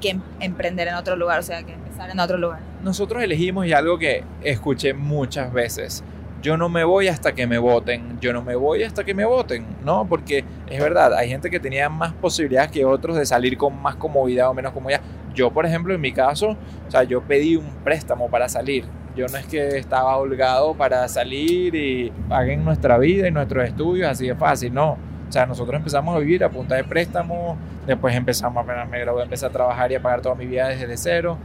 [0.00, 2.60] que em-, emprender en otro lugar, o sea, que empezar en otro lugar.
[2.82, 6.04] Nosotros elegimos y algo que escuché muchas veces.
[6.46, 9.24] Yo no me voy hasta que me voten, yo no me voy hasta que me
[9.24, 10.06] voten, ¿no?
[10.06, 13.96] Porque es verdad, hay gente que tenía más posibilidades que otros de salir con más
[13.96, 15.00] comodidad o menos comodidad.
[15.34, 18.84] Yo, por ejemplo, en mi caso, o sea, yo pedí un préstamo para salir.
[19.16, 24.08] Yo no es que estaba holgado para salir y paguen nuestra vida y nuestros estudios
[24.08, 27.56] así de fácil, no o sea, nosotros empezamos a vivir a punta de préstamo,
[27.88, 30.96] después empezamos, apenas me gradué, empecé a trabajar y a pagar toda mi vida desde
[30.96, 31.38] cero.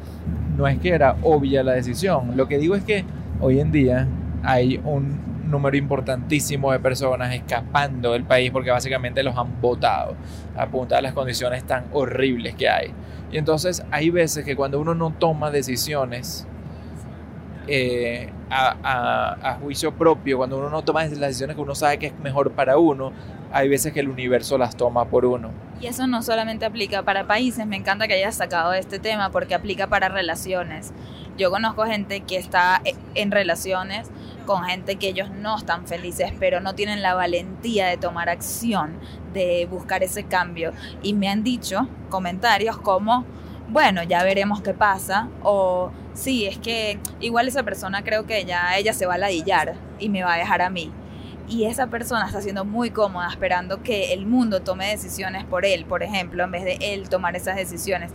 [0.55, 2.37] No es que era obvia la decisión.
[2.37, 3.03] Lo que digo es que
[3.39, 4.07] hoy en día
[4.43, 10.15] hay un número importantísimo de personas escapando del país porque básicamente los han votado
[10.55, 12.93] a punta de las condiciones tan horribles que hay.
[13.31, 16.47] Y entonces hay veces que cuando uno no toma decisiones
[17.67, 22.07] eh, a, a, juicio propio, cuando uno no toma las decisiones que uno sabe que
[22.07, 23.13] es mejor para uno,
[23.53, 25.51] hay veces que el universo las toma por uno.
[25.79, 29.55] Y eso no solamente aplica para países, me encanta que hayas sacado este tema porque
[29.55, 30.93] aplica para relaciones.
[31.37, 34.09] Yo conozco gente que está e, en relaciones
[34.45, 38.97] con gente que ellos no están felices, pero no tienen la valentía de tomar acción,
[39.33, 40.73] de buscar ese cambio.
[41.03, 43.25] Y me han dicho comentarios como,
[43.69, 48.77] bueno, ya veremos qué pasa, o sí, es que igual esa persona creo que ya
[48.77, 50.91] ella se va a ladillar y me va a dejar a mí
[51.51, 55.83] y esa persona está siendo muy cómoda esperando que el mundo tome decisiones por él,
[55.83, 58.09] por ejemplo, en vez de él tomar esas decisiones.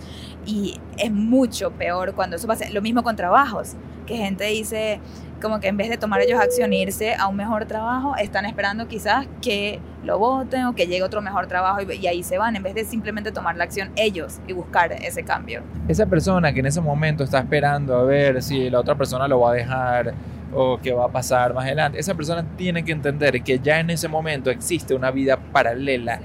[0.47, 2.65] Y es mucho peor cuando eso pasa.
[2.71, 3.75] Lo mismo con trabajos,
[4.07, 5.01] que gente dice
[5.43, 8.47] como que en vez de tomar ellos acción e irse a un mejor trabajo, están
[8.47, 12.39] esperando quizás que lo voten o que llegue otro mejor trabajo y, y ahí se
[12.39, 15.63] van, en vez de simplemente tomar la acción ellos y buscar ese cambio.
[15.89, 19.41] Esa persona que en ese momento está esperando a ver si la otra persona lo
[19.41, 20.15] va a dejar,
[20.53, 21.99] o qué va a pasar más adelante.
[21.99, 26.21] Esa persona tiene que entender que ya en ese momento existe una vida paralela.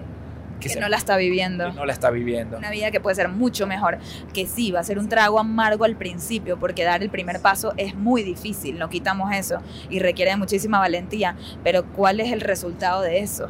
[0.60, 1.71] Que, no la está viviendo.
[1.71, 2.57] no la está viviendo.
[2.60, 3.97] Una vida que puede ser mucho mejor.
[4.31, 7.73] Que sí, va a ser un trago amargo al principio, porque dar el primer paso
[7.77, 9.57] es muy difícil, no quitamos eso,
[9.89, 11.36] y requiere muchísima valentía.
[11.63, 13.49] Pero ¿cuál es el resultado de eso?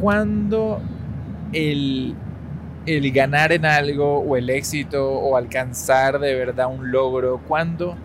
[0.00, 0.80] Cuando
[1.52, 2.14] el,
[2.86, 7.96] el ganar en algo, o el éxito, o alcanzar de verdad un logro, cuando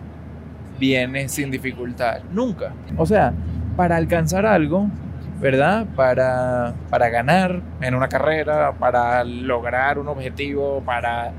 [0.78, 2.20] viene sin dificultad.
[2.32, 2.72] Nunca.
[2.96, 3.32] O sea,
[3.76, 4.88] para alcanzar algo,
[5.40, 5.86] ¿verdad?
[5.94, 11.32] Para, para ganar en una carrera, para lograr un objetivo, para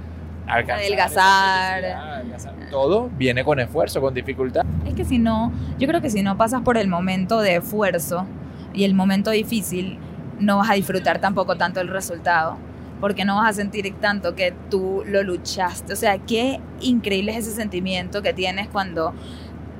[0.47, 0.80] alcanzar.
[0.80, 2.56] Adelgazar.
[2.69, 4.63] Todo viene con esfuerzo, con dificultad.
[4.86, 8.25] Es que si no, yo creo que si no pasas por el momento de esfuerzo
[8.73, 9.97] y el momento difícil,
[10.39, 12.58] no vas a disfrutar tampoco tanto el resultado
[12.99, 15.93] porque no vas a sentir tanto que tú lo luchaste.
[15.93, 19.13] O sea, qué increíble es ese sentimiento que tienes cuando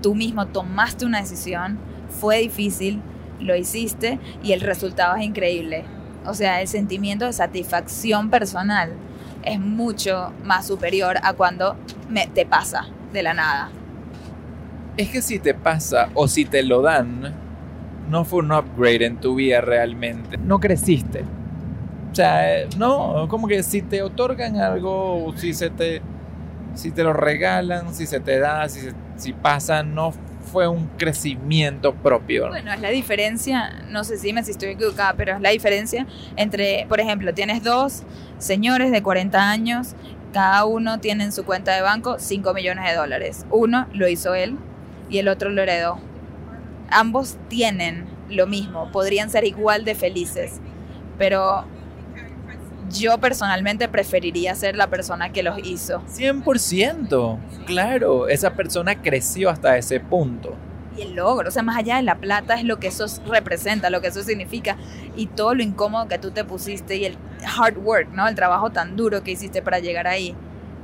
[0.02, 1.78] tú mismo tomaste una decisión,
[2.10, 3.02] fue difícil,
[3.40, 5.84] lo hiciste y el resultado es increíble.
[6.26, 8.94] O sea, el sentimiento de satisfacción personal
[9.44, 11.76] es mucho más superior a cuando
[12.10, 13.70] me, te pasa de la nada.
[14.98, 17.34] Es que si te pasa o si te lo dan,
[18.10, 20.38] no fue un upgrade en tu vida realmente.
[20.38, 21.24] No creciste
[22.12, 26.02] o sea, no, como que si te otorgan algo, si se te,
[26.74, 30.12] si te lo regalan, si se te da, si, pasa, no
[30.52, 32.48] fue un crecimiento propio.
[32.48, 36.08] Bueno, es la diferencia, no sé si me si estoy equivocada, pero es la diferencia
[36.36, 38.04] entre, por ejemplo, tienes dos
[38.40, 39.96] señores de 40 años,
[40.34, 43.46] cada uno tiene en su cuenta de banco 5 millones de dólares.
[43.52, 44.58] Uno lo hizo él
[45.10, 46.00] y el otro lo heredó.
[46.90, 50.60] Ambos tienen lo mismo, podrían ser igual de felices,
[51.18, 51.66] pero
[52.90, 56.02] yo personalmente preferiría ser la persona que los hizo.
[56.08, 60.56] 100%, claro, esa persona creció hasta ese punto.
[60.98, 63.90] Y el logro, o sea, más allá de la plata es lo que eso representa,
[63.90, 64.76] lo que eso significa
[65.16, 67.18] y todo lo incómodo que tú te pusiste y el
[67.58, 68.28] hard work, ¿no?
[68.28, 70.36] El trabajo tan duro que hiciste para llegar ahí.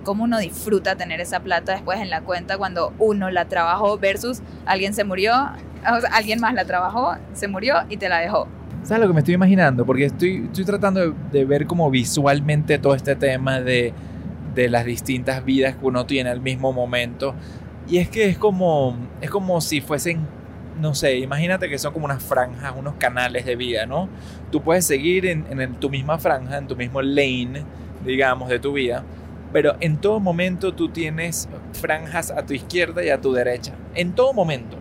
[0.03, 4.41] Cómo uno disfruta tener esa plata después en la cuenta cuando uno la trabajó versus
[4.65, 5.33] alguien se murió,
[6.11, 8.47] alguien más la trabajó, se murió y te la dejó.
[8.85, 9.85] ¿Sabes lo que me estoy imaginando?
[9.85, 13.93] Porque estoy, estoy tratando de, ver como visualmente todo este tema de,
[14.53, 17.33] de, las distintas vidas que uno tiene al mismo momento.
[17.89, 20.19] Y es que es como, es como si fuesen,
[20.79, 24.07] no sé, imagínate que son como unas franjas, unos canales de vida, ¿no?
[24.51, 27.63] Tú puedes seguir en, en tu misma franja, en tu mismo lane
[28.05, 29.03] digamos, de tu vida,
[29.51, 33.73] pero en todo momento tú tienes franjas a tu izquierda y a tu derecha.
[33.95, 34.77] En todo momento.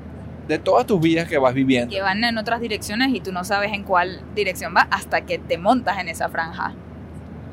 [0.48, 1.94] De todas tus vidas que vas viviendo.
[1.94, 5.38] Que van en otras direcciones y tú no sabes en cuál dirección va hasta que
[5.38, 6.74] te montas en esa franja.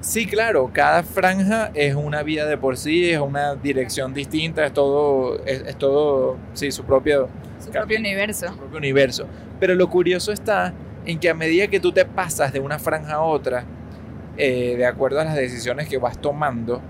[0.01, 4.73] Sí, claro, cada franja es una vida de por sí, es una dirección distinta, es
[4.73, 7.29] todo, es, todo, sí, su propio,
[7.63, 8.47] su propio universo.
[8.47, 9.27] Su propio universo.
[9.59, 10.73] Pero lo curioso está
[11.05, 13.63] en que a medida que tú te pasas de una franja a otra,
[14.37, 16.81] eh, de acuerdo a las decisiones que vas tomando,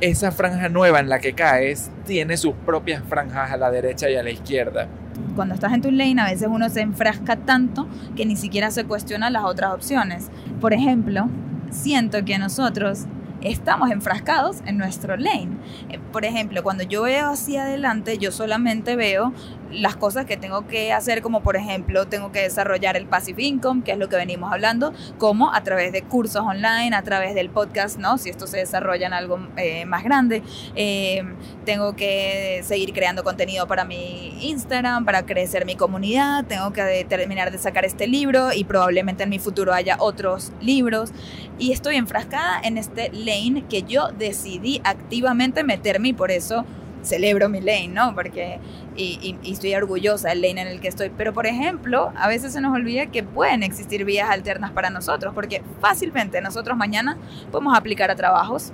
[0.00, 4.16] esa franja nueva en la que caes tiene sus propias franjas a la derecha y
[4.16, 4.88] a la izquierda.
[5.34, 8.84] Cuando estás en tu lane a veces uno se enfrasca tanto que ni siquiera se
[8.84, 10.30] cuestiona las otras opciones.
[10.60, 11.28] Por ejemplo,
[11.70, 13.06] siento que nosotros
[13.44, 15.50] estamos enfrascados en nuestro lane.
[15.90, 19.32] Eh, por ejemplo, cuando yo veo hacia adelante, yo solamente veo
[19.74, 23.82] las cosas que tengo que hacer, como por ejemplo, tengo que desarrollar el passive income,
[23.84, 27.50] que es lo que venimos hablando, como a través de cursos online, a través del
[27.50, 28.18] podcast, ¿no?
[28.18, 30.42] Si esto se desarrolla en algo eh, más grande,
[30.74, 31.22] eh,
[31.64, 37.50] tengo que seguir creando contenido para mi Instagram, para crecer mi comunidad, tengo que terminar
[37.50, 41.12] de sacar este libro y probablemente en mi futuro haya otros libros.
[41.58, 46.64] Y estoy enfrascada en este lane que yo decidí activamente meterme y por eso
[47.04, 48.14] celebro mi lane, ¿no?
[48.14, 48.58] Porque,
[48.96, 51.10] y, estoy orgullosa del lane en el que estoy.
[51.10, 55.34] Pero, por ejemplo, a veces se nos olvida que pueden existir vías alternas para nosotros,
[55.34, 57.18] porque fácilmente nosotros mañana
[57.50, 58.72] podemos aplicar a trabajos.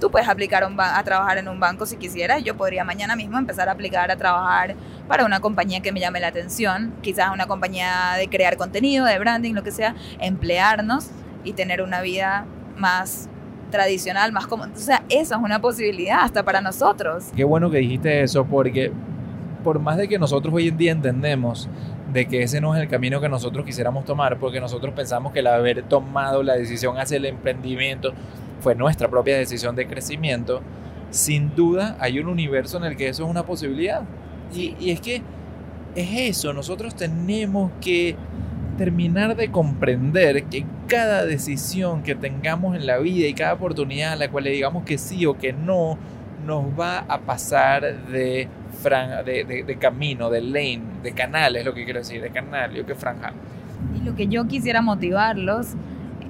[0.00, 2.42] Tú puedes aplicar a trabajar en un banco si quisieras.
[2.42, 4.74] Yo podría mañana mismo empezar a aplicar a trabajar
[5.06, 9.18] para una compañía que me llame la atención, quizás una compañía de crear contenido, de
[9.20, 11.10] branding, lo que sea, emplearnos
[11.44, 13.28] y tener una vida más
[13.72, 14.62] tradicional, más como...
[14.62, 17.24] O sea, eso es una posibilidad hasta para nosotros.
[17.34, 18.92] Qué bueno que dijiste eso porque
[19.64, 21.68] por más de que nosotros hoy en día entendemos
[22.12, 25.38] de que ese no es el camino que nosotros quisiéramos tomar, porque nosotros pensamos que
[25.40, 28.12] el haber tomado la decisión hacia el emprendimiento
[28.60, 30.60] fue nuestra propia decisión de crecimiento,
[31.10, 34.02] sin duda hay un universo en el que eso es una posibilidad.
[34.54, 35.22] Y, y es que
[35.94, 38.16] es eso, nosotros tenemos que
[38.76, 44.16] terminar de comprender que cada decisión que tengamos en la vida y cada oportunidad a
[44.16, 45.98] la cual le digamos que sí o que no,
[46.46, 48.48] nos va a pasar de,
[49.24, 52.84] de, de, camino, de lane, de canal, es lo que quiero decir, de canal, yo
[52.84, 53.32] que franja.
[53.96, 55.68] Y lo que yo quisiera motivarlos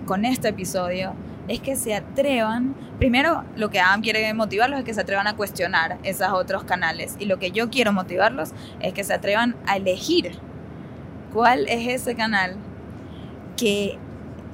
[0.07, 1.15] con este episodio
[1.49, 5.35] es que se atrevan, primero lo que Adam quiere motivarlos es que se atrevan a
[5.35, 9.77] cuestionar esos otros canales y lo que yo quiero motivarlos es que se atrevan a
[9.77, 10.39] elegir
[11.33, 12.57] cuál es ese canal
[13.57, 13.99] que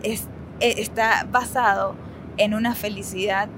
[0.03, 0.19] e,
[0.61, 1.95] está basado
[2.37, 3.49] en una felicidad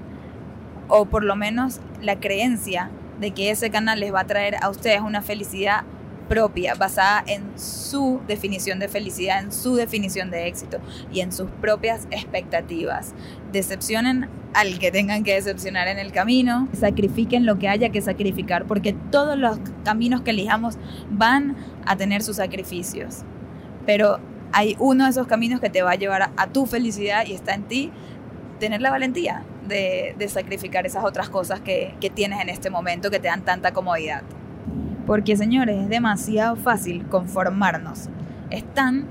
[0.87, 4.69] o por lo menos la creencia de que ese canal les va a traer a
[4.69, 5.83] ustedes una felicidad
[6.27, 10.79] propia, basada en su definición de felicidad, en su definición de éxito
[11.11, 13.13] y en sus propias expectativas.
[13.51, 18.65] Decepcionen al que tengan que decepcionar en el camino, sacrifiquen lo que haya que sacrificar,
[18.65, 20.77] porque todos los caminos que elijamos
[21.09, 23.23] van a tener sus sacrificios.
[23.85, 24.19] Pero
[24.53, 27.53] hay uno de esos caminos que te va a llevar a, tu felicidad y está
[27.53, 27.91] en ti
[28.59, 33.19] tener la valentía de, sacrificar esas otras cosas que, que tienes en este momento que
[33.19, 34.23] te dan tanta comodidad.
[35.07, 38.09] Porque señores, es demasiado fácil conformarnos.
[38.49, 39.07] Es tan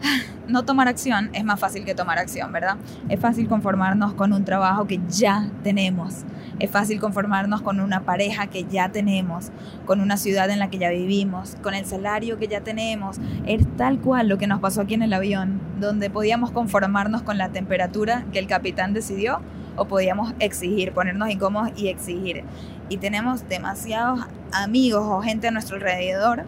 [0.48, 2.76] no tomar acción es más fácil que tomar acción, ¿verdad?
[3.08, 6.24] Es fácil conformarnos con un trabajo que ya tenemos.
[6.60, 9.50] Es fácil conformarnos con una pareja que ya tenemos,
[9.86, 13.16] con una ciudad en la que ya vivimos, con el salario que ya tenemos.
[13.46, 17.38] Es tal cual lo que nos pasó aquí en el avión, donde podíamos conformarnos con
[17.38, 19.40] la temperatura que el capitán decidió
[19.76, 22.44] o podíamos exigir, ponernos incómodos y exigir.
[22.88, 24.20] Y tenemos demasiados
[24.52, 26.44] amigos o gente a nuestro alrededor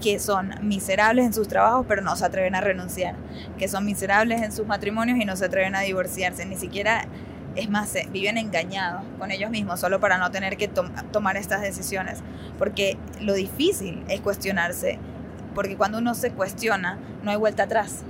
[0.00, 3.14] que son miserables en sus trabajos pero no se atreven a renunciar,
[3.58, 7.06] que son miserables en sus matrimonios y no se atreven a divorciarse, ni siquiera,
[7.56, 12.22] es más, viven engañados con ellos mismos solo para no tener que tomar estas decisiones,
[12.58, 14.98] porque lo difícil es cuestionarse,
[15.54, 18.04] porque cuando uno se cuestiona no hay vuelta atrás.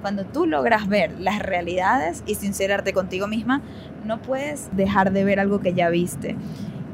[0.00, 3.60] Cuando tú logras ver las realidades y sincerarte contigo misma,
[4.04, 6.36] no puedes dejar de ver algo que ya viste.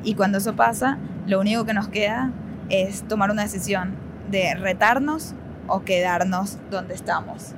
[0.02, 2.30] Y cuando eso pasa, lo único que nos queda
[2.68, 3.94] es tomar una decisión
[4.32, 5.34] de retarnos
[5.68, 7.52] o quedarnos donde estamos.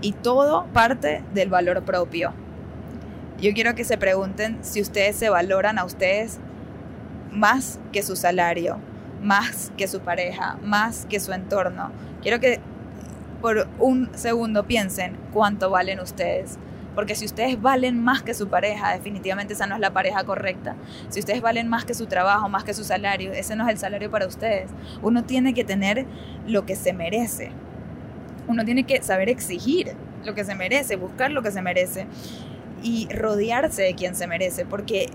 [0.00, 2.32] Y todo parte del valor propio.
[3.40, 6.38] Yo quiero que se pregunten si ustedes se valoran a ustedes
[7.32, 8.78] más que su salario,
[9.22, 11.90] más que su pareja, más que su entorno.
[12.22, 12.60] Quiero que
[13.40, 16.58] por un segundo piensen cuánto valen ustedes.
[16.94, 20.76] Porque si ustedes valen más que su pareja, definitivamente esa no es la pareja correcta.
[21.08, 23.78] Si ustedes valen más que su trabajo, más que su salario, ese no es el
[23.78, 24.70] salario para ustedes.
[25.02, 26.06] Uno tiene que tener
[26.46, 27.50] lo que se merece.
[28.46, 29.92] Uno tiene que saber exigir
[30.24, 32.06] lo que se merece, buscar lo que se merece.
[32.82, 35.08] y rodearse de quien se merece, porque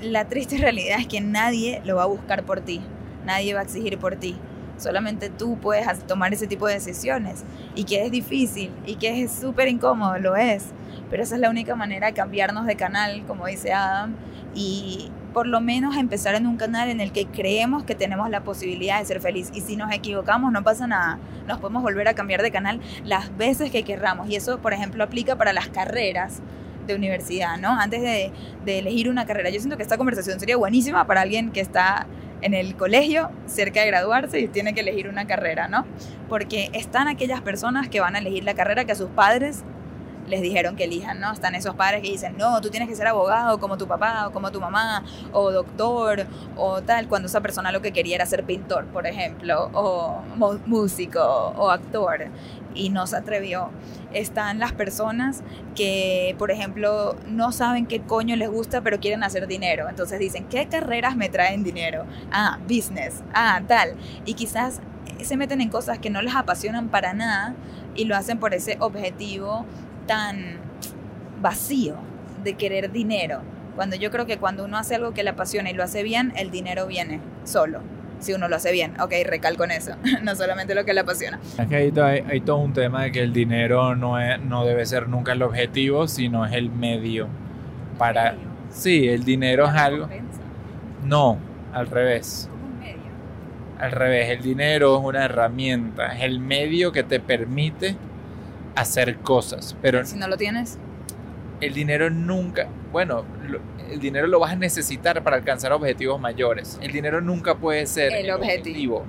[0.00, 2.80] la triste realidad es que nadie lo va a buscar por ti,
[3.24, 4.36] nadie va a exigir por ti.
[4.76, 9.32] Solamente tú puedes tomar ese tipo de decisiones y que es difícil y que es
[9.32, 10.66] súper incómodo, lo es.
[11.10, 14.14] Pero esa es la única manera de cambiarnos de canal, como dice Adam,
[14.54, 18.42] y por lo menos empezar en un canal en el que creemos que tenemos la
[18.42, 19.50] posibilidad de ser feliz.
[19.54, 21.18] Y si nos equivocamos, no pasa nada.
[21.46, 24.28] Nos podemos volver a cambiar de canal las veces que querramos.
[24.30, 26.40] Y eso, por ejemplo, aplica para las carreras
[26.86, 27.78] de universidad, ¿no?
[27.78, 28.32] Antes de,
[28.64, 29.50] de elegir una carrera.
[29.50, 32.06] Yo siento que esta conversación sería buenísima para alguien que está
[32.42, 35.84] en el colegio, cerca de graduarse y tiene que elegir una carrera, ¿no?
[36.28, 39.64] Porque están aquellas personas que van a elegir la carrera que a sus padres
[40.26, 41.32] les dijeron que elijan, ¿no?
[41.32, 44.32] Están esos padres que dicen, no, tú tienes que ser abogado como tu papá o
[44.32, 48.44] como tu mamá, o doctor, o tal, cuando esa persona lo que quería era ser
[48.44, 50.22] pintor, por ejemplo, o
[50.66, 51.20] músico,
[51.56, 52.28] o actor,
[52.74, 53.70] y no se atrevió.
[54.12, 55.42] Están las personas
[55.74, 59.88] que, por ejemplo, no saben qué coño les gusta, pero quieren hacer dinero.
[59.88, 62.04] Entonces dicen, ¿qué carreras me traen dinero?
[62.30, 63.94] Ah, business, ah, tal.
[64.24, 64.80] Y quizás
[65.22, 67.54] se meten en cosas que no les apasionan para nada
[67.94, 69.64] y lo hacen por ese objetivo
[70.06, 70.58] tan
[71.40, 71.96] vacío
[72.42, 73.40] de querer dinero.
[73.74, 76.32] Cuando yo creo que cuando uno hace algo que le apasiona y lo hace bien,
[76.36, 77.80] el dinero viene solo.
[78.18, 79.92] Si uno lo hace bien, ok, recalco en eso,
[80.22, 81.38] no solamente lo que le apasiona.
[81.58, 81.92] Es que hay,
[82.28, 85.42] hay, todo un tema de que el dinero no, es, no debe ser nunca el
[85.42, 87.28] objetivo, sino es el medio
[87.98, 88.36] para...
[88.70, 90.08] Sí, el dinero es algo...
[91.04, 91.38] No,
[91.72, 92.48] al revés.
[93.78, 97.96] Al revés, el dinero es una herramienta, es el medio que te permite
[98.76, 99.76] hacer cosas.
[99.82, 100.78] Pero si no lo tienes,
[101.60, 103.24] el dinero nunca, bueno,
[103.90, 106.78] el dinero lo vas a necesitar para alcanzar objetivos mayores.
[106.80, 109.04] El dinero nunca puede ser el, objetivo.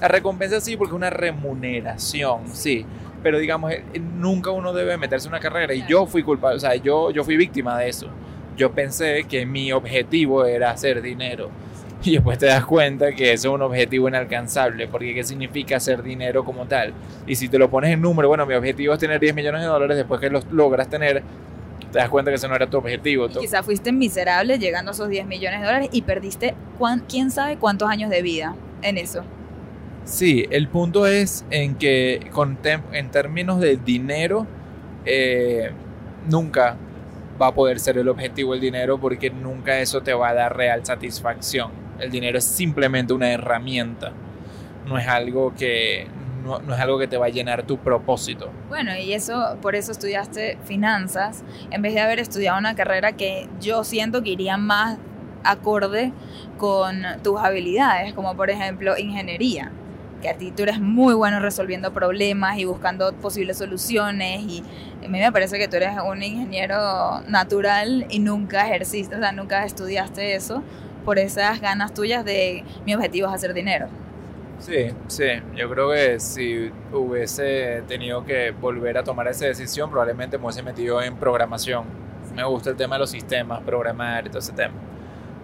[0.00, 2.84] La recompensa sí, porque es una remuneración, sí.
[3.22, 5.74] Pero digamos, eh, nunca uno debe meterse en una carrera.
[5.74, 8.08] Y yo fui culpable, o sea, yo, yo fui víctima de eso.
[8.56, 11.50] Yo pensé que mi objetivo era hacer dinero
[12.04, 16.02] y después te das cuenta que eso es un objetivo inalcanzable, porque ¿qué significa hacer
[16.02, 16.92] dinero como tal?
[17.26, 19.66] Y si te lo pones en número, bueno, mi objetivo es tener 10 millones de
[19.66, 21.22] dólares, después que los logras tener,
[21.92, 23.26] te das cuenta que eso no era tu objetivo.
[23.26, 26.54] Y quizá fuiste miserable llegando a esos 10 millones de dólares y perdiste
[27.08, 29.22] quién sabe cuántos años de vida en eso.
[30.04, 32.58] Sí, el punto es en que con
[32.92, 34.46] en términos de dinero,
[35.04, 35.70] eh,
[36.28, 36.76] nunca
[37.40, 40.56] va a poder ser el objetivo el dinero porque nunca eso te va a dar
[40.56, 41.79] real satisfacción.
[42.00, 44.12] El dinero es simplemente una herramienta,
[44.86, 46.06] no es algo que
[46.44, 48.50] no, es algo que te va a llenar tu propósito.
[48.68, 53.48] Bueno, y eso, por eso estudiaste finanzas, en vez de haber estudiado una carrera que
[53.60, 54.98] yo siento que iría más
[55.44, 56.12] acorde
[56.58, 59.70] con tus habilidades, como por ejemplo ingeniería,
[60.20, 64.62] que a ti tú eres muy bueno resolviendo problemas y buscando posibles soluciones y
[65.02, 69.32] a mí me parece que tú eres un ingeniero natural y nunca ejerciste, o sea,
[69.32, 70.62] nunca estudiaste eso
[71.04, 73.88] por esas ganas tuyas de mi objetivo es hacer dinero.
[74.60, 75.24] Sí, sí,
[75.56, 80.62] yo creo que si hubiese tenido que volver a tomar esa decisión, probablemente me hubiese
[80.62, 81.84] metido en programación.
[82.34, 84.74] Me gusta el tema de los sistemas, programar y todo ese tema.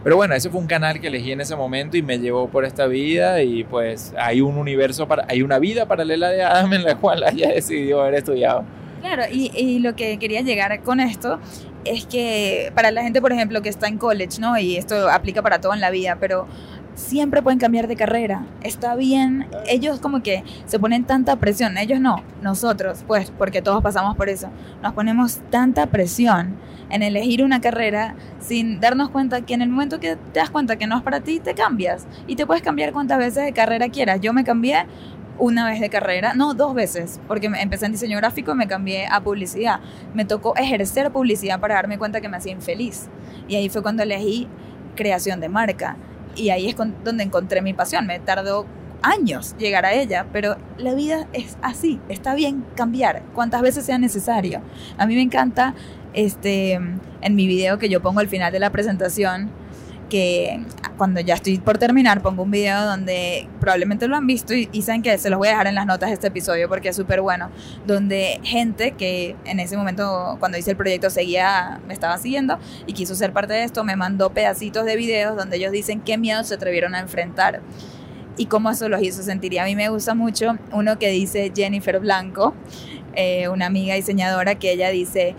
[0.05, 2.64] Pero bueno, ese fue un canal que elegí en ese momento y me llevó por
[2.64, 6.85] esta vida y pues hay un universo, para, hay una vida paralela de Adam en
[6.85, 8.64] la cual haya decidido haber estudiado.
[9.01, 11.40] Claro, y, y lo que quería llegar con esto
[11.88, 14.59] es que para la gente, por ejemplo, que está en college, ¿no?
[14.59, 16.46] Y esto aplica para todo en la vida, pero
[16.96, 18.44] siempre pueden cambiar de carrera.
[18.62, 19.46] Está bien.
[19.66, 21.79] Ellos como que se ponen tanta presión.
[21.79, 22.22] Ellos no.
[22.42, 24.49] Nosotros, pues, porque todos pasamos por eso.
[24.83, 26.57] Nos ponemos tanta presión
[26.88, 30.77] en elegir una carrera sin darnos cuenta que en el momento que te das cuenta
[30.77, 32.07] que no es para ti, te cambias.
[32.27, 34.20] Y te puedes cambiar cuantas veces de carrera quieras.
[34.20, 34.87] Yo me cambié
[35.38, 39.07] una vez de carrera, no, dos veces, porque empecé en diseño gráfico y me cambié
[39.07, 39.81] a publicidad.
[40.14, 43.09] Me tocó ejercer publicidad para darme cuenta que me hacía infeliz.
[43.49, 44.49] Y ahí fue cuando elegí
[44.94, 45.96] creación de marca.
[46.35, 48.07] Y ahí es donde encontré mi pasión.
[48.07, 48.66] Me tardó
[49.03, 53.99] años llegar a ella, pero la vida es así, está bien cambiar cuantas veces sea
[53.99, 54.61] necesario.
[54.99, 55.75] A mí me encanta,
[56.12, 59.51] este, en mi video que yo pongo al final de la presentación,
[60.09, 60.61] que
[60.97, 65.03] cuando ya estoy por terminar pongo un video donde probablemente lo han visto y, saben
[65.03, 67.21] que se los voy a dejar en las notas de este episodio porque es súper
[67.21, 67.51] bueno,
[67.87, 72.93] donde gente que en ese momento cuando hice el proyecto seguía, me estaba siguiendo y
[72.93, 76.45] quiso ser parte de esto, me mandó pedacitos de videos donde ellos dicen qué miedo
[76.45, 77.61] se atrevieron a enfrentar
[78.37, 79.55] y cómo eso los hizo sentir.
[79.55, 82.55] Y a mí me gusta mucho uno que dice Jennifer Blanco,
[83.15, 85.35] eh, una amiga diseñadora, que ella dice,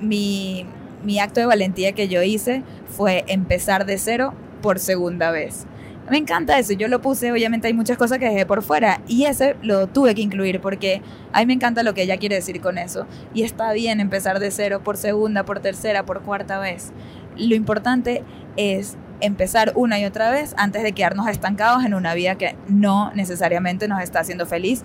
[0.00, 0.66] mi,
[1.04, 5.66] mi acto de valentía que yo hice fue empezar de cero por segunda vez.
[6.10, 9.24] Me encanta eso, yo lo puse, obviamente hay muchas cosas que dejé por fuera y
[9.24, 11.02] ese lo tuve que incluir porque
[11.34, 14.38] a mí me encanta lo que ella quiere decir con eso y está bien empezar
[14.38, 16.92] de cero por segunda, por tercera, por cuarta vez.
[17.36, 18.22] Lo importante
[18.56, 23.12] es empezar una y otra vez antes de quedarnos estancados en una vida que no
[23.14, 24.84] necesariamente nos está haciendo feliz,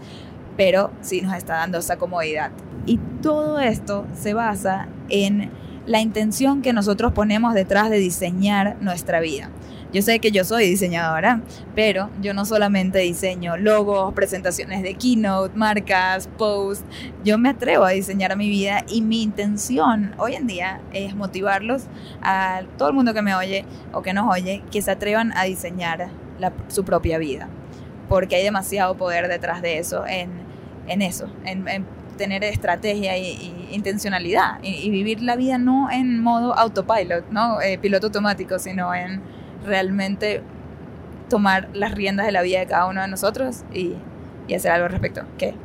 [0.57, 2.51] pero sí nos está dando esa comodidad.
[2.85, 5.51] Y todo esto se basa en
[5.85, 9.49] la intención que nosotros ponemos detrás de diseñar nuestra vida.
[9.93, 11.41] Yo sé que yo soy diseñadora,
[11.75, 16.83] pero yo no solamente diseño logos, presentaciones de keynote, marcas, posts.
[17.23, 21.83] Yo me atrevo a diseñar mi vida y mi intención hoy en día es motivarlos
[22.23, 25.43] a todo el mundo que me oye o que nos oye que se atrevan a
[25.43, 26.09] diseñar
[26.69, 27.47] su propia vida.
[28.09, 30.31] Porque hay demasiado poder detrás de eso, en,
[31.03, 37.61] eso, en, tener estrategia y, intencionalidad y, vivir la vida no en modo autopilot, no
[37.61, 39.21] eh, piloto automático, sino en
[39.65, 40.41] realmente
[41.29, 43.93] tomar las riendas de la vida de cada uno de nosotros y,
[44.53, 45.23] hacer algo al respecto.
[45.37, 45.55] ¿Qué?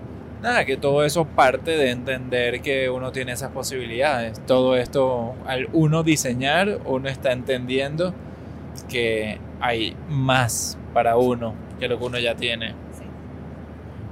[0.40, 4.40] Nada, que todo eso parte de entender que uno tiene esas posibilidades.
[4.46, 8.14] Todo esto, al uno diseñar, uno está entendiendo
[8.88, 12.74] que hay más para uno que lo que uno ya tiene.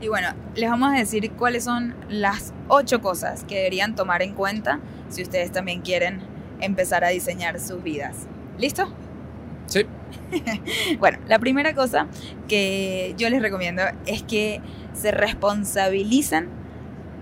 [0.01, 4.35] Y bueno, les vamos a decir cuáles son las ocho cosas que deberían tomar en
[4.35, 6.21] cuenta si ustedes también quieren
[6.61, 8.27] empezar a diseñar sus vidas.
[8.59, 8.93] ¿Listo?
[9.67, 9.87] Sí.
[10.99, 12.07] bueno, la primera cosa
[12.47, 14.61] que yo les recomiendo es que
[14.93, 16.49] se responsabilicen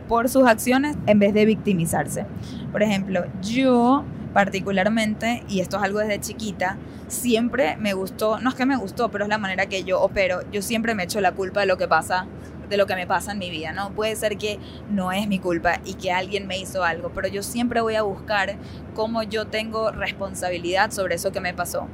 [0.08, 2.26] por sus acciones en vez de victimizarse.
[2.72, 8.56] Por ejemplo, yo particularmente, y esto es algo desde chiquita, siempre me gustó, no es
[8.56, 11.32] que me gustó, pero es la manera que yo opero, yo siempre me echo la
[11.32, 12.26] culpa de lo que pasa
[12.68, 13.90] de lo que me pasa en mi vida, ¿no?
[13.90, 14.58] Puede ser que
[14.90, 18.02] no es mi culpa y que alguien me hizo algo, pero yo siempre voy a
[18.02, 18.56] buscar
[18.94, 21.88] cómo yo tengo responsabilidad sobre eso que me pasó.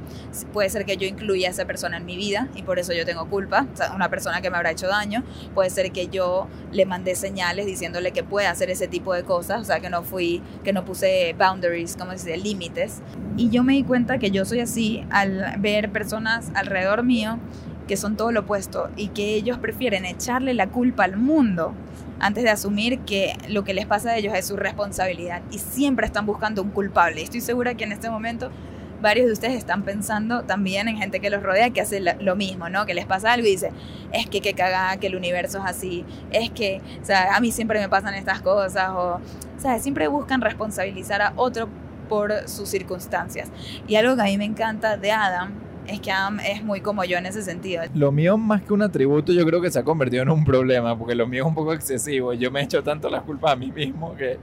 [0.53, 3.05] Puede ser que yo incluya a esa persona en mi vida y por eso yo
[3.05, 6.47] tengo culpa, o sea, una persona que me habrá hecho daño, puede ser que yo
[6.71, 10.03] le mandé señales diciéndole que puede hacer ese tipo de cosas, o sea, que no
[10.03, 13.01] fui, que no puse boundaries, como se dice, límites.
[13.37, 17.39] Y yo me di cuenta que yo soy así al ver personas alrededor mío
[17.87, 21.73] que son todo lo opuesto y que ellos prefieren echarle la culpa al mundo
[22.19, 26.05] antes de asumir que lo que les pasa a ellos es su responsabilidad y siempre
[26.05, 27.21] están buscando un culpable.
[27.21, 28.51] Estoy segura que en este momento
[29.01, 32.69] varios de ustedes están pensando también en gente que los rodea que hace lo mismo,
[32.69, 32.85] ¿no?
[32.85, 33.71] Que les pasa algo y dice,
[34.13, 37.51] es que qué cagada, que el universo es así, es que, o sea, a mí
[37.51, 39.19] siempre me pasan estas cosas, o,
[39.57, 41.67] sea, siempre buscan responsabilizar a otro
[42.07, 43.49] por sus circunstancias.
[43.87, 47.03] Y algo que a mí me encanta de Adam es que Adam es muy como
[47.03, 47.83] yo en ese sentido.
[47.93, 50.97] Lo mío más que un atributo yo creo que se ha convertido en un problema,
[50.97, 52.33] porque lo mío es un poco excesivo.
[52.33, 54.37] Yo me he hecho tanto las culpas a mí mismo que,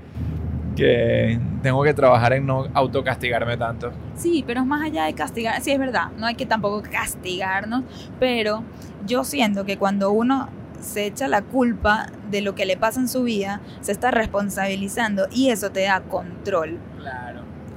[0.76, 3.92] que tengo que trabajar en no autocastigarme tanto.
[4.14, 7.82] Sí, pero es más allá de castigar, sí es verdad, no hay que tampoco castigarnos,
[8.20, 8.62] pero
[9.06, 10.48] yo siento que cuando uno
[10.80, 15.26] se echa la culpa de lo que le pasa en su vida, se está responsabilizando
[15.32, 16.78] y eso te da control.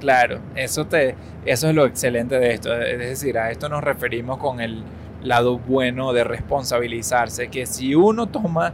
[0.02, 0.40] Claro.
[0.56, 2.74] Eso, te, eso es lo excelente de esto.
[2.76, 4.84] Es decir, a esto nos referimos con el
[5.22, 8.74] lado bueno de responsabilizarse, que si uno toma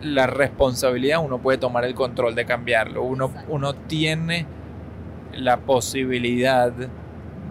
[0.00, 3.02] la responsabilidad, uno puede tomar el control de cambiarlo.
[3.02, 4.46] Uno, uno tiene
[5.34, 6.72] la posibilidad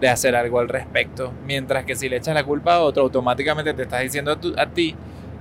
[0.00, 1.32] de hacer algo al respecto.
[1.46, 4.96] Mientras que si le echas la culpa a otro, automáticamente te estás diciendo a, ti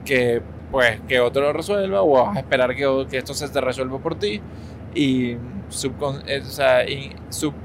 [0.06, 3.60] que pues que otro lo resuelva o vas a esperar que, que esto se te
[3.60, 4.40] resuelva por ti
[4.94, 5.36] y
[6.26, 6.86] eh, o sea,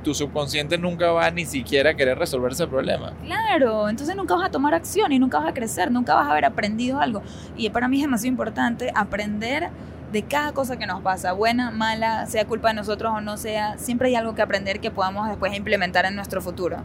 [0.03, 3.13] tu subconsciente nunca va ni siquiera a querer resolver ese problema.
[3.25, 6.33] Claro, entonces nunca vas a tomar acción y nunca vas a crecer, nunca vas a
[6.33, 7.23] haber aprendido algo.
[7.57, 9.71] Y para mí es demasiado importante aprender
[10.13, 13.79] de cada cosa que nos pasa, buena, mala, sea culpa de nosotros o no sea,
[13.79, 16.77] siempre hay algo que aprender que podamos después implementar en nuestro futuro.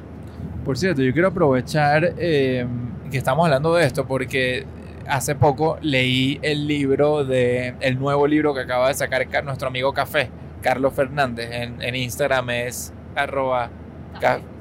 [0.66, 2.66] Por cierto, yo quiero aprovechar eh,
[3.12, 4.66] que estamos hablando de esto porque
[5.08, 9.94] hace poco leí el libro de el nuevo libro que acaba de sacar nuestro amigo
[9.94, 10.30] Café
[10.62, 11.50] Carlos Fernández.
[11.52, 13.70] En, Instagram es arroba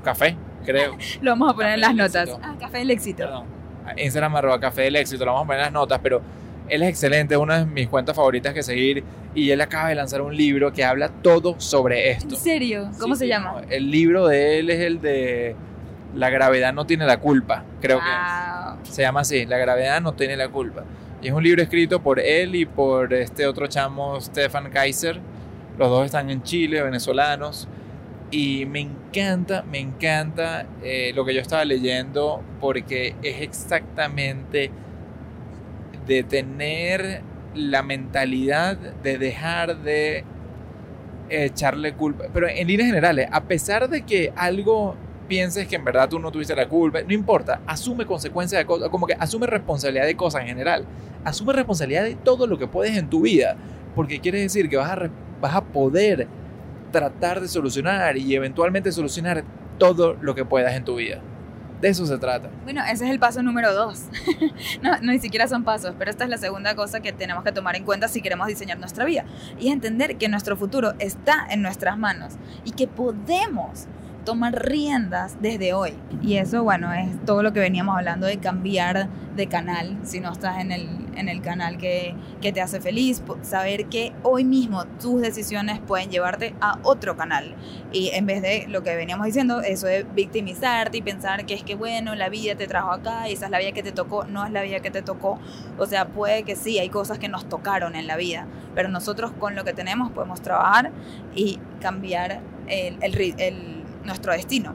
[0.05, 0.37] café.
[0.65, 0.97] creo.
[1.21, 2.31] Lo vamos a poner en las notas.
[2.43, 3.25] Ah, café del éxito.
[3.25, 3.47] Perdón.
[3.97, 5.25] Instagram arroba café del éxito.
[5.25, 6.21] Lo vamos a poner en las notas, pero
[6.69, 9.05] él es excelente, es una de mis cuentas favoritas que seguir.
[9.35, 12.35] Y él acaba de lanzar un libro que habla todo sobre esto.
[12.35, 12.91] ¿En serio?
[12.99, 13.63] ¿Cómo se llama?
[13.69, 15.55] el libro de él es el de
[16.15, 20.37] La gravedad no tiene la culpa, creo que se llama así, La gravedad no tiene
[20.37, 20.85] la culpa.
[21.21, 25.21] Y es un libro escrito por él y por este otro chamo, Stefan Kaiser
[25.79, 27.69] los dos están en Chile, venezolanos.
[28.31, 34.71] Y me encanta, me encanta eh, lo que yo estaba leyendo porque es exactamente
[36.07, 37.23] de tener
[37.55, 40.25] la mentalidad de dejar de
[41.31, 42.25] echarle culpa.
[42.33, 44.95] Pero en líneas generales, a pesar de que algo
[45.29, 48.89] pienses que en verdad tú no tuviste la culpa, no importa, asume consecuencias de cosas,
[48.89, 50.85] como que asume responsabilidad de cosas en general,
[51.25, 53.57] asume responsabilidad de todo lo que puedes en tu vida,
[53.95, 55.11] porque quiere decir que vas a,
[55.41, 56.29] vas a poder
[56.91, 59.45] tratar de solucionar y eventualmente solucionar
[59.79, 61.21] todo lo que puedas en tu vida.
[61.81, 62.51] De eso se trata.
[62.65, 64.07] Bueno, ese es el paso número dos.
[64.83, 67.53] no, no, ni siquiera son pasos, pero esta es la segunda cosa que tenemos que
[67.53, 69.25] tomar en cuenta si queremos diseñar nuestra vida.
[69.61, 72.35] Y es entender que nuestro futuro está en nuestras manos
[72.65, 73.87] y que podemos
[74.25, 75.95] tomar riendas desde hoy.
[76.21, 80.33] Y eso, bueno, es todo lo que veníamos hablando de cambiar de canal, si no
[80.33, 80.89] estás en el,
[81.19, 86.11] en el canal que, que te hace feliz, saber que hoy mismo tus decisiones pueden
[86.11, 87.55] llevarte a otro canal.
[87.93, 91.63] Y en vez de lo que veníamos diciendo, eso de victimizarte y pensar que es
[91.63, 94.25] que, bueno, la vida te trajo acá y esa es la vida que te tocó,
[94.25, 95.39] no es la vida que te tocó.
[95.79, 99.33] O sea, puede que sí, hay cosas que nos tocaron en la vida, pero nosotros
[99.39, 100.93] con lo que tenemos podemos trabajar
[101.35, 104.75] y cambiar el, el, el nuestro destino.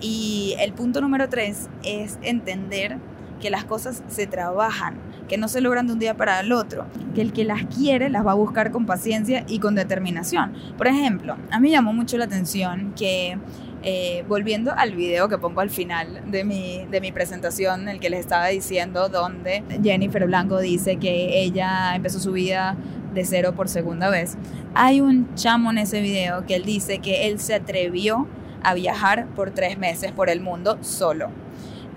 [0.00, 2.98] Y el punto número tres es entender
[3.40, 4.96] que las cosas se trabajan,
[5.28, 8.08] que no se logran de un día para el otro, que el que las quiere
[8.10, 10.52] las va a buscar con paciencia y con determinación.
[10.76, 13.38] Por ejemplo, a mí llamó mucho la atención que
[13.82, 18.10] eh, volviendo al video que pongo al final de mi, de mi presentación, el que
[18.10, 22.76] les estaba diciendo, donde Jennifer Blanco dice que ella empezó su vida
[23.14, 24.36] de cero por segunda vez,
[24.74, 28.26] hay un chamo en ese video que él dice que él se atrevió
[28.62, 31.30] a viajar por tres meses por el mundo solo.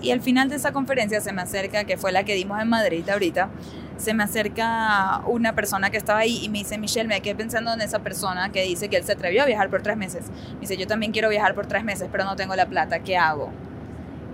[0.02, 2.70] Y al final de esa conferencia se me acerca, que fue la que dimos en
[2.70, 3.50] Madrid ahorita,
[3.98, 7.74] se me acerca una persona que estaba ahí y me dice, Michelle, me quedé pensando
[7.74, 10.30] en esa persona que dice que él se atrevió a viajar por tres meses.
[10.54, 13.18] Me dice, yo también quiero viajar por tres meses, pero no tengo la plata, ¿qué
[13.18, 13.52] hago?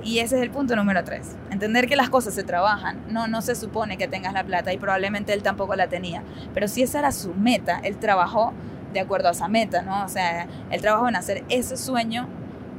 [0.03, 1.35] Y ese es el punto número tres.
[1.49, 2.99] Entender que las cosas se trabajan.
[3.09, 6.21] No, no se supone que tengas la plata y probablemente él tampoco la tenía.
[6.53, 8.53] Pero si esa era su meta, él trabajó
[8.93, 10.05] de acuerdo a esa meta, ¿no?
[10.05, 12.27] O sea, el trabajo en hacer ese sueño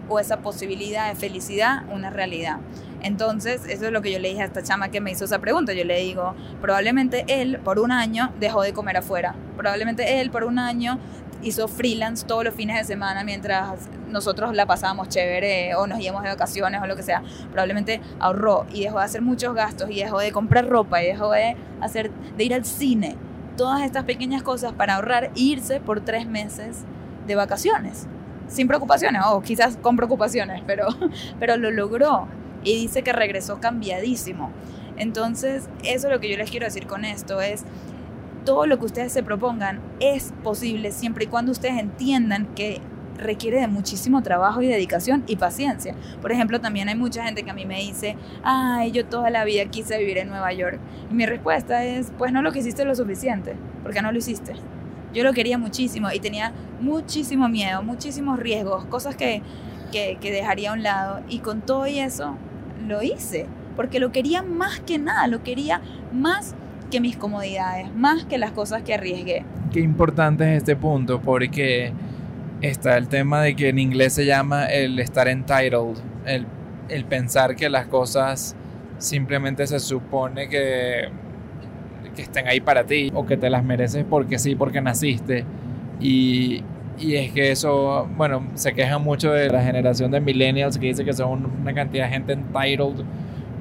[0.08, 2.58] o esa posibilidad de felicidad una realidad.
[3.02, 5.38] Entonces, eso es lo que yo le dije a esta chama que me hizo esa
[5.38, 5.72] pregunta.
[5.72, 9.34] Yo le digo, probablemente él por un año dejó de comer afuera.
[9.56, 10.98] Probablemente él por un año
[11.42, 16.22] hizo freelance todos los fines de semana mientras nosotros la pasábamos chévere o nos íbamos
[16.22, 17.22] de vacaciones o lo que sea.
[17.52, 21.30] Probablemente ahorró y dejó de hacer muchos gastos y dejó de comprar ropa y dejó
[21.30, 23.16] de, hacer, de ir al cine
[23.56, 26.84] todas estas pequeñas cosas para ahorrar e irse por tres meses
[27.26, 28.06] de vacaciones.
[28.48, 30.86] Sin preocupaciones, o quizás con preocupaciones, pero,
[31.40, 32.28] pero lo logró.
[32.62, 34.50] Y dice que regresó cambiadísimo.
[34.96, 37.64] Entonces, eso es lo que yo les quiero decir con esto, es
[38.44, 42.80] todo lo que ustedes se propongan es posible siempre y cuando ustedes entiendan que
[43.18, 45.94] requiere de muchísimo trabajo y dedicación y paciencia.
[46.22, 49.44] Por ejemplo, también hay mucha gente que a mí me dice, ay, yo toda la
[49.44, 50.78] vida quise vivir en Nueva York.
[51.10, 54.54] Y mi respuesta es, pues no lo quisiste lo suficiente, porque no lo hiciste.
[55.16, 59.40] Yo lo quería muchísimo y tenía muchísimo miedo, muchísimos riesgos, cosas que,
[59.90, 61.22] que, que dejaría a un lado.
[61.26, 62.36] Y con todo eso
[62.86, 63.46] lo hice,
[63.76, 65.80] porque lo quería más que nada, lo quería
[66.12, 66.54] más
[66.90, 69.42] que mis comodidades, más que las cosas que arriesgué.
[69.72, 71.94] Qué importante es este punto, porque
[72.60, 75.96] está el tema de que en inglés se llama el estar entitled,
[76.26, 76.46] el,
[76.90, 78.54] el pensar que las cosas
[78.98, 81.08] simplemente se supone que,
[82.16, 85.44] que estén ahí para ti o que te las mereces porque sí, porque naciste.
[86.00, 86.64] Y,
[86.98, 91.04] y es que eso, bueno, se queja mucho de la generación de millennials que dice
[91.04, 93.04] que son una cantidad de gente entitled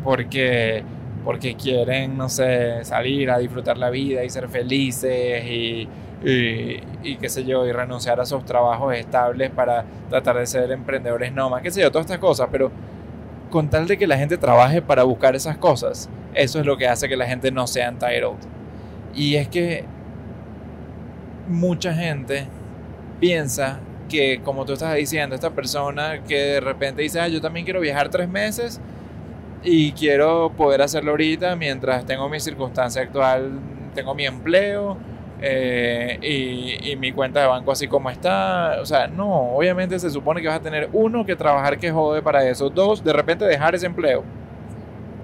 [0.03, 0.83] porque,
[1.23, 5.87] porque quieren, no sé, salir a disfrutar la vida y ser felices y
[6.23, 11.31] y, qué sé yo, y renunciar a sus trabajos estables para tratar de ser emprendedores
[11.31, 12.71] nómadas, qué sé yo, todas estas cosas, pero
[13.51, 16.87] con tal de que la gente trabaje para buscar esas cosas, eso es lo que
[16.87, 18.37] hace que la gente no sea entitled.
[19.13, 19.85] Y es que
[21.47, 22.47] mucha gente
[23.19, 23.79] piensa
[24.09, 27.79] que, como tú estás diciendo, esta persona que de repente dice, ah, yo también quiero
[27.79, 28.79] viajar tres meses
[29.63, 33.59] y quiero poder hacerlo ahorita mientras tengo mi circunstancia actual,
[33.95, 34.97] tengo mi empleo,
[35.41, 38.77] eh, y, mi cuenta de banco así como está.
[38.81, 42.21] O sea, no, obviamente se supone que vas a tener uno que trabajar que jode
[42.21, 42.69] para eso.
[42.69, 44.23] Dos, de repente dejar ese empleo.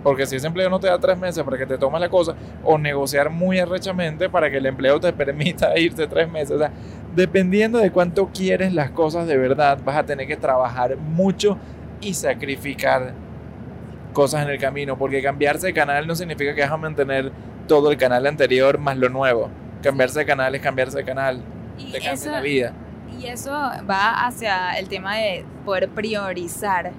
[0.04, 2.36] Porque si ese empleo no te da tres meses para que te tomes la cosa,
[2.64, 6.52] o negociar muy arrechamente para que el empleo te permita irte tres meses.
[6.52, 6.72] O sea,
[7.16, 11.58] dependiendo de cuánto quieres las cosas de verdad, vas a tener que trabajar mucho
[12.02, 13.14] y sacrificar
[14.14, 14.98] cosas en el camino.
[14.98, 17.32] Porque cambiarse de canal no significa que vas a mantener
[17.68, 19.50] todo el canal anterior más lo nuevo
[19.82, 21.42] cambiarse de canal es cambiarse de canal,
[21.78, 22.74] y te cambia la vida.
[23.20, 26.92] Y eso va hacia el tema de poder priorizar.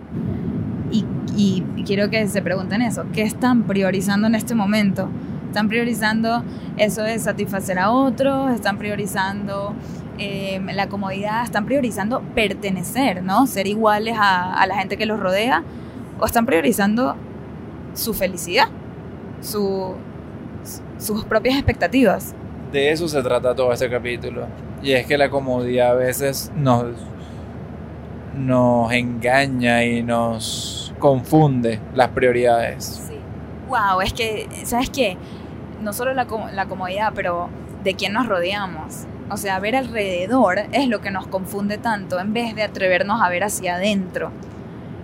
[1.37, 5.09] Y, quiero que se pregunten eso, ¿qué están priorizando en este momento?
[5.49, 6.43] ¿Están priorizando
[6.76, 8.53] eso de satisfacer a otros?
[8.53, 9.74] ¿Están priorizando
[10.18, 13.47] em, la comodidad, están priorizando pertenecer, ¿no?
[13.47, 15.62] Ser iguales a, a la gente que los rodea,
[16.20, 17.16] o están priorizando
[17.95, 18.68] su felicidad,
[19.41, 19.95] su,
[20.99, 22.35] sus propias expectativas.
[22.72, 24.47] De eso se trata todo este capítulo.
[24.83, 26.87] Y es que la comodidad a veces nos,
[28.37, 33.03] nos engaña y nos confunde las prioridades.
[33.09, 33.16] Sí.
[33.68, 35.16] Wow, es que, ¿sabes qué?
[35.82, 37.48] No solo la, la comodidad, pero
[37.82, 39.05] de quién nos rodeamos.
[39.28, 43.28] O sea, ver alrededor es lo que nos confunde tanto en vez de atrevernos a
[43.28, 44.30] ver hacia adentro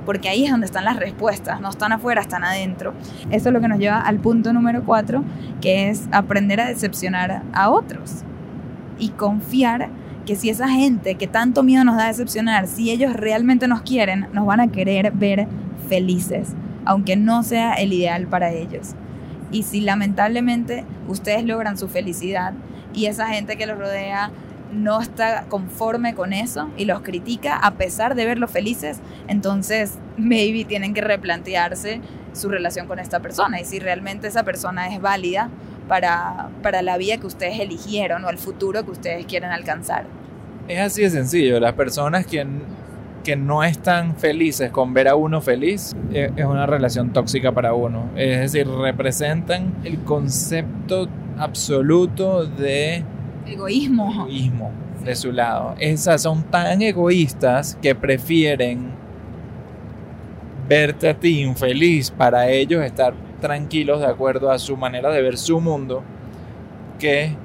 [0.07, 2.95] porque ahí es donde están las respuestas, no están afuera, están adentro.
[3.31, 5.23] Eso es lo que nos lleva al punto número cuatro,
[5.61, 8.23] que es aprender a decepcionar a otros
[8.99, 9.91] y confiar
[10.25, 14.29] que si esa gente que tanto miedo nos da decepcionar, si ellos realmente nos quieren,
[14.33, 15.47] nos van a querer ver
[15.89, 16.51] felices,
[16.85, 18.95] aunque no sea el ideal para ellos.
[19.51, 22.53] Y si lamentablemente ustedes logran su felicidad
[22.95, 24.31] y esa gente que los rodea
[24.73, 30.65] no está conforme con eso y los critica a pesar de verlos felices, entonces maybe
[30.65, 32.01] tienen que replantearse
[32.33, 35.49] su relación con esta persona y si realmente esa persona es válida
[35.89, 40.05] para, para la vida que ustedes eligieron o el futuro que ustedes quieren alcanzar.
[40.69, 42.47] Es así de sencillo, las personas que,
[43.29, 47.75] que no están felices con ver a uno feliz eh, es una relación tóxica para
[47.75, 51.07] uno, es decir, representan el concepto
[51.37, 53.05] absoluto de
[53.47, 54.11] Egoísmo.
[54.15, 54.71] Egoísmo
[55.05, 55.75] de su lado.
[55.79, 58.93] Esas son tan egoístas que prefieren
[60.67, 63.13] verte a ti infeliz para ellos estar
[63.43, 66.03] tranquilos de acuerdo a su manera de ver su mundo
[66.99, 67.37] que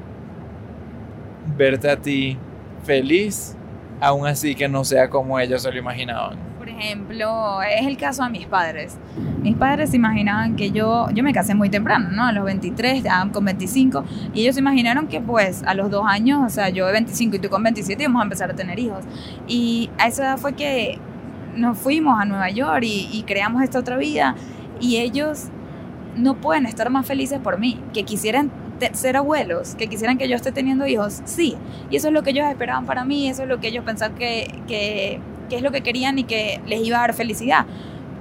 [1.58, 2.38] verte a ti
[2.86, 3.58] feliz
[4.04, 8.24] aún así que no sea como ellos se lo imaginaban por ejemplo, es el caso
[8.24, 8.98] de mis padres.
[9.42, 12.24] Mis padres se imaginaban que yo, yo me casé muy temprano, ¿no?
[12.24, 16.40] A los 23, con 25, y ellos se imaginaron que pues a los dos años,
[16.46, 19.04] o sea, yo de 25 y tú con 27 íbamos a empezar a tener hijos.
[19.46, 21.00] Y a esa edad fue que
[21.54, 24.36] nos fuimos a Nueva York y, y creamos esta otra vida,
[24.80, 25.50] y ellos
[26.16, 28.52] no pueden estar más felices por mí, que quisieran
[28.94, 31.56] ser abuelos, que quisieran que yo esté teniendo hijos, sí.
[31.90, 34.18] Y eso es lo que ellos esperaban para mí, eso es lo que ellos pensaban
[34.18, 35.20] que, que
[35.50, 37.66] qué es lo que querían y que les iba a dar felicidad.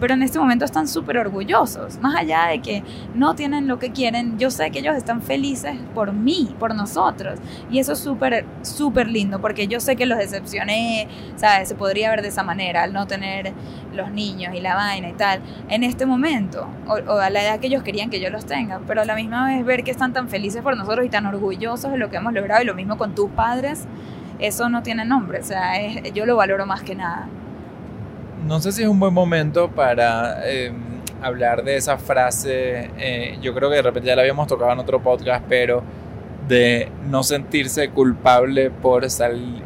[0.02, 2.00] Pero en este momento están súper orgullosos.
[2.00, 2.82] Más allá de que
[3.14, 7.38] no tienen lo que quieren, yo sé que ellos están felices por mí, por nosotros.
[7.70, 11.68] Y eso es súper, súper lindo, porque yo sé que los decepcioné, ¿sabes?
[11.68, 13.52] Se podría ver de esa manera, al no tener
[13.94, 17.60] los niños y la vaina y tal, en este momento, o, o a la edad
[17.60, 18.80] que ellos querían que yo los tenga.
[18.88, 21.92] Pero a la misma vez ver que están tan felices por nosotros y tan orgullosos
[21.92, 23.86] de lo que hemos logrado, y lo mismo con tus padres
[24.40, 25.74] eso no tiene nombre, o sea,
[26.12, 27.28] yo lo valoro más que nada.
[28.46, 30.74] No sé si es un buen momento para em,
[31.22, 34.80] hablar de esa frase, eh, yo creo que de repente ya la habíamos tocado en
[34.80, 35.82] otro podcast, pero
[36.48, 39.06] de no sentirse culpable por,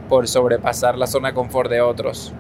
[0.09, 2.35] por sobrepasar la zona de confort de otros.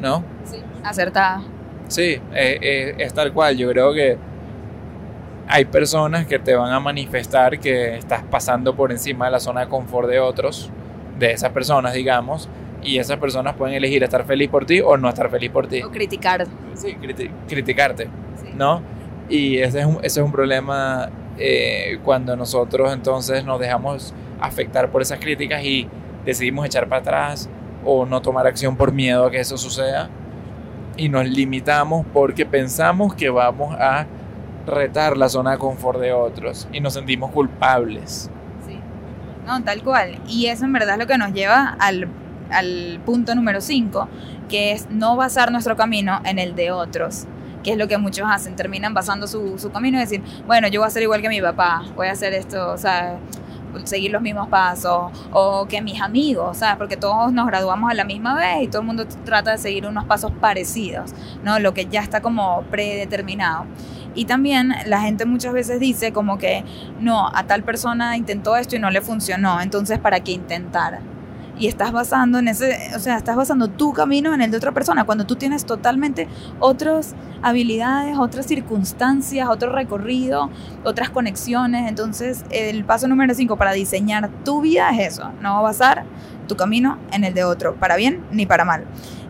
[0.00, 0.22] ¿No?
[0.44, 1.42] Sí, acertada.
[1.88, 4.18] Sí, eh, eh, es tal cual, yo creo que
[5.48, 9.62] hay personas que te van a manifestar que estás pasando por encima de la zona
[9.62, 10.70] de confort de otros,
[11.18, 12.50] de esas personas, digamos,
[12.82, 15.82] y esas personas pueden elegir estar feliz por ti o no estar feliz por ti.
[15.82, 16.46] O criticar.
[16.74, 16.96] Sí,
[17.48, 18.08] criticarte,
[18.56, 18.82] ¿no?
[19.28, 24.90] Y ese es un, ese es un problema eh, cuando nosotros entonces nos dejamos afectar
[24.90, 25.88] por esas críticas y
[26.24, 27.48] decidimos echar para atrás
[27.84, 30.08] o no tomar acción por miedo a que eso suceda
[30.96, 34.06] y nos limitamos porque pensamos que vamos a
[34.66, 38.30] retar la zona de confort de otros y nos sentimos culpables.
[38.66, 38.78] Sí,
[39.46, 40.20] no, tal cual.
[40.26, 42.08] Y eso en verdad es lo que nos lleva al,
[42.50, 44.08] al punto número 5,
[44.48, 47.26] que es no basar nuestro camino en el de otros
[47.64, 50.80] que es lo que muchos hacen, terminan basando su, su, camino y decir, bueno, yo
[50.80, 53.18] voy a ser igual que mi papá, voy a hacer esto, o sea,
[53.84, 56.76] seguir los mismos pasos, o que mis amigos, ¿sabes?
[56.76, 59.86] Porque todos nos graduamos a la misma vez y todo el mundo trata de seguir
[59.86, 61.58] unos pasos parecidos, ¿no?
[61.58, 63.66] Lo que ya está como predeterminado.
[64.14, 66.64] Y también la gente muchas veces dice como que
[67.00, 71.00] no, a tal persona intentó esto y no le funcionó, entonces ¿para qué intentar?
[71.58, 74.72] Y estás basando en ese, o sea, estás basando tu camino en el de otra
[74.72, 76.28] persona, cuando tú tienes totalmente
[76.60, 80.50] otras habilidades, otras circunstancias, otro recorrido,
[80.84, 81.88] otras conexiones.
[81.88, 86.04] Entonces, el paso número 5 para diseñar tu vida es eso, no basar
[86.46, 88.84] tu camino en el de otro, para bien ni para mal.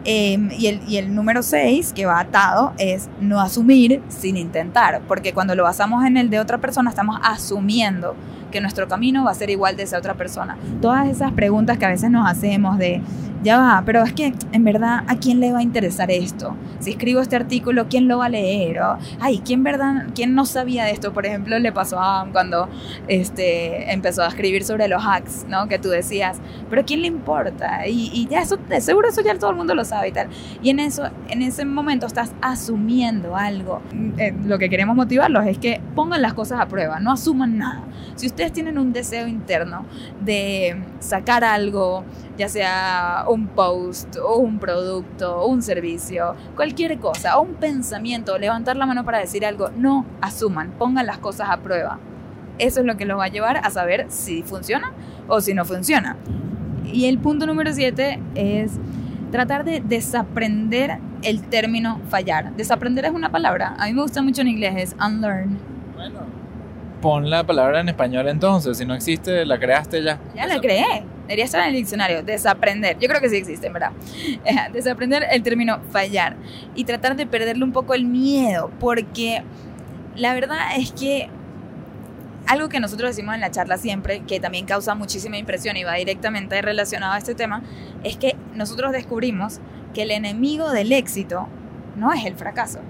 [0.04, 5.02] Em, y, el, y el número 6, que va atado, es no asumir sin intentar,
[5.08, 8.14] porque cuando lo basamos en el de otra persona estamos asumiendo
[8.50, 10.56] que nuestro camino va a ser igual de esa otra persona.
[10.80, 13.02] Todas esas preguntas que a veces nos hacemos de,
[13.42, 16.56] ya va, pero es que en verdad, ¿a quién le va a interesar esto?
[16.80, 18.80] Si escribo este artículo, ¿quién lo va a leer?
[18.80, 21.12] O, ay, ¿quién, verdad, ¿quién no sabía de esto?
[21.12, 22.68] Por ejemplo, le pasó a cuando
[23.06, 25.68] este, empezó a escribir sobre los hacks, ¿no?
[25.68, 27.86] Que tú decías, pero ¿quién le importa?
[27.86, 30.28] Y, y ya eso, seguro eso ya todo el mundo lo sabe y tal.
[30.62, 33.82] Y en eso, en ese momento estás asumiendo algo.
[34.18, 37.84] Eh, lo que queremos motivarlos es que pongan las cosas a prueba, no asuman nada.
[38.16, 39.84] Si ustedes tienen un deseo interno
[40.20, 42.04] de sacar algo,
[42.36, 48.76] ya sea un post o un producto un servicio, cualquier cosa, o un pensamiento, levantar
[48.76, 51.98] la mano para decir algo, no asuman, pongan las cosas a prueba.
[52.58, 54.92] Eso es lo que los va a llevar a saber si funciona
[55.26, 56.16] o si no funciona.
[56.84, 58.70] Y el punto número siete es
[59.32, 62.54] tratar de desaprender el término fallar.
[62.54, 63.74] Desaprender es una palabra.
[63.80, 65.58] A mí me gusta mucho en inglés, es unlearn.
[65.96, 66.37] Bueno,
[67.00, 68.78] pon la palabra en español entonces.
[68.78, 70.18] Si no existe, la creaste ya.
[70.34, 71.04] Ya la creé.
[71.22, 72.22] Debería estar en el diccionario.
[72.22, 72.98] Desaprender.
[72.98, 73.92] Yo creo que sí existe, verdad.
[74.72, 76.36] Desaprender el término fallar.
[76.74, 78.70] Y tratar de perderle un poco el miedo.
[78.80, 79.42] Porque
[80.16, 81.30] la verdad es que
[82.46, 85.94] algo que nosotros decimos en la charla siempre, que también causa muchísima impresión y va
[85.94, 87.62] directamente relacionado a este tema,
[88.04, 89.60] es que nosotros descubrimos
[89.92, 91.46] que el enemigo del éxito
[91.96, 92.80] no es el fracaso,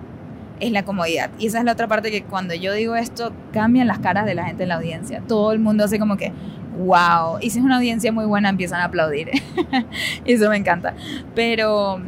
[0.60, 1.30] es la comodidad.
[1.38, 4.34] Y esa es la otra parte que cuando yo digo esto, cambian las caras de
[4.34, 5.22] la gente en la audiencia.
[5.26, 6.32] Todo el mundo hace como que,
[6.78, 7.38] wow.
[7.40, 9.30] Y si es una audiencia muy buena, empiezan a aplaudir.
[10.24, 10.94] eso me encanta.
[11.34, 12.00] Pero,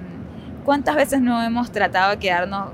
[0.65, 2.69] ¿cuántas veces no hemos tratado de quedarnos,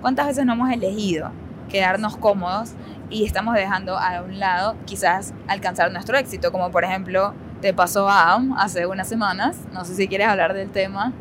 [0.00, 1.30] cuántas veces no hemos elegido
[1.68, 2.74] quedarnos cómodos
[3.08, 8.08] y estamos dejando a un lado quizás alcanzar nuestro éxito, como por ejemplo te pasó
[8.08, 9.56] a Adam hace unas semanas.
[9.72, 11.12] No sé si quieres hablar del tema.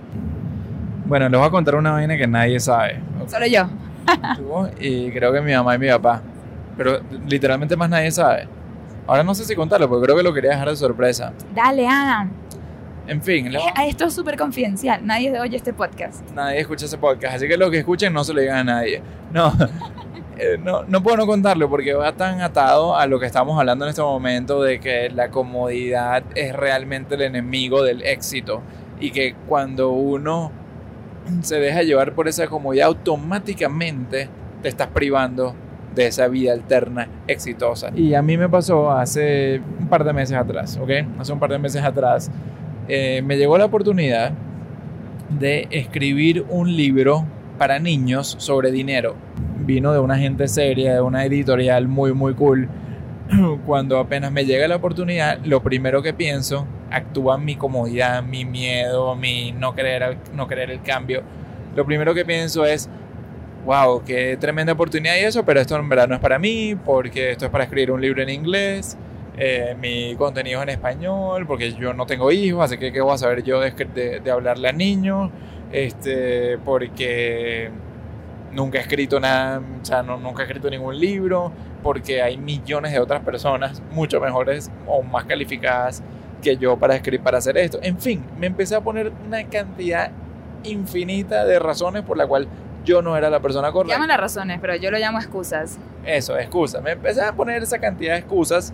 [1.05, 2.99] Bueno, les voy a contar una vaina que nadie sabe.
[3.27, 3.67] Solo yo.
[4.79, 6.21] Y creo que mi mamá y mi papá.
[6.77, 8.47] Pero literalmente más nadie sabe.
[9.07, 11.33] Ahora no sé si contarlo, porque creo que lo quería dejar de sorpresa.
[11.53, 12.31] Dale, Adam.
[13.07, 13.53] En fin.
[13.53, 15.05] Eh, esto es súper confidencial.
[15.05, 16.29] Nadie oye este podcast.
[16.31, 17.35] Nadie escucha ese podcast.
[17.35, 19.01] Así que lo que escuchen no se lo digan a nadie.
[19.31, 19.51] No.
[20.37, 23.85] Eh, no, no puedo no contarlo porque va tan atado a lo que estamos hablando
[23.85, 28.63] en este momento de que la comodidad es realmente el enemigo del éxito
[28.99, 30.51] y que cuando uno
[31.41, 34.29] se deja llevar por esa comodidad automáticamente
[34.61, 35.55] te estás privando
[35.95, 37.91] de esa vida alterna exitosa.
[37.95, 40.89] Y a mí me pasó hace un par de meses atrás, ¿ok?
[41.19, 42.31] Hace un par de meses atrás
[42.87, 44.31] eh, me llegó la oportunidad
[45.29, 47.25] de escribir un libro
[47.57, 49.15] para niños sobre dinero
[49.65, 52.67] vino de una gente seria, de una editorial muy, muy cool.
[53.65, 59.15] Cuando apenas me llega la oportunidad, lo primero que pienso, actúa mi comodidad, mi miedo,
[59.15, 61.23] mi no querer, no querer el cambio.
[61.75, 62.89] Lo primero que pienso es,
[63.65, 67.31] wow, qué tremenda oportunidad y eso, pero esto en verdad no es para mí, porque
[67.31, 68.97] esto es para escribir un libro en inglés,
[69.37, 73.13] eh, mi contenido es en español, porque yo no tengo hijos, así que qué voy
[73.13, 75.31] a saber yo de, de, de hablarle a niños,
[75.71, 77.71] este, porque
[78.51, 82.91] nunca he escrito nada, o sea, no, nunca he escrito ningún libro, porque hay millones
[82.91, 86.03] de otras personas mucho mejores o más calificadas
[86.41, 87.79] que yo para escribir, para hacer esto.
[87.81, 90.11] En fin, me empecé a poner una cantidad
[90.63, 92.47] infinita de razones por la cual
[92.83, 93.95] yo no era la persona correcta.
[93.95, 95.77] Llaman las razones, pero yo lo llamo excusas.
[96.05, 96.81] Eso, excusas.
[96.81, 98.73] Me empecé a poner esa cantidad de excusas,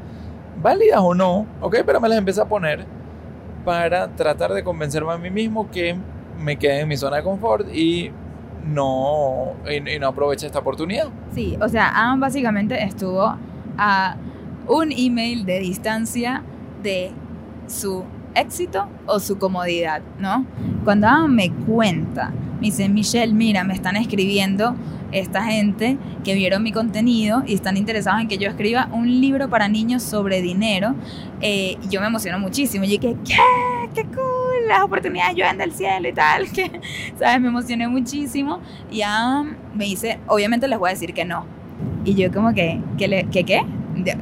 [0.62, 2.86] válidas o no, ok, pero me las empecé a poner
[3.66, 5.96] para tratar de convencerme a mí mismo que
[6.40, 8.12] me quedé en mi zona de confort y
[8.66, 11.08] no, y, no aprovecha esta oportunidad.
[11.34, 13.36] Sí, o sea, Adam básicamente estuvo
[13.78, 14.16] a
[14.68, 16.44] un email de distancia
[16.82, 17.12] de
[17.68, 18.04] su
[18.36, 20.46] éxito o su comodidad, ¿no?
[20.84, 24.76] Cuando Adam me cuenta, me dice, Michelle, mira, me están escribiendo
[25.12, 29.50] esta gente que vieron mi contenido y están interesados en que yo escriba un libro
[29.50, 30.96] para niños sobre dinero.
[31.42, 32.84] Eh, yo me emociono muchísimo.
[32.86, 33.36] Y dije, ¿qué?
[33.94, 34.68] ¡Qué cool!
[34.68, 36.48] Las oportunidades llueven del cielo y tal.
[36.54, 36.82] Que,
[37.18, 37.40] ¿Sabes?
[37.42, 38.60] Me emocioné muchísimo.
[38.92, 39.44] Y ya
[39.74, 41.46] me dice, obviamente les voy a decir que no.
[42.04, 43.08] Y yo como que, ¿qué?
[43.08, 43.62] Le, ¿qué, qué?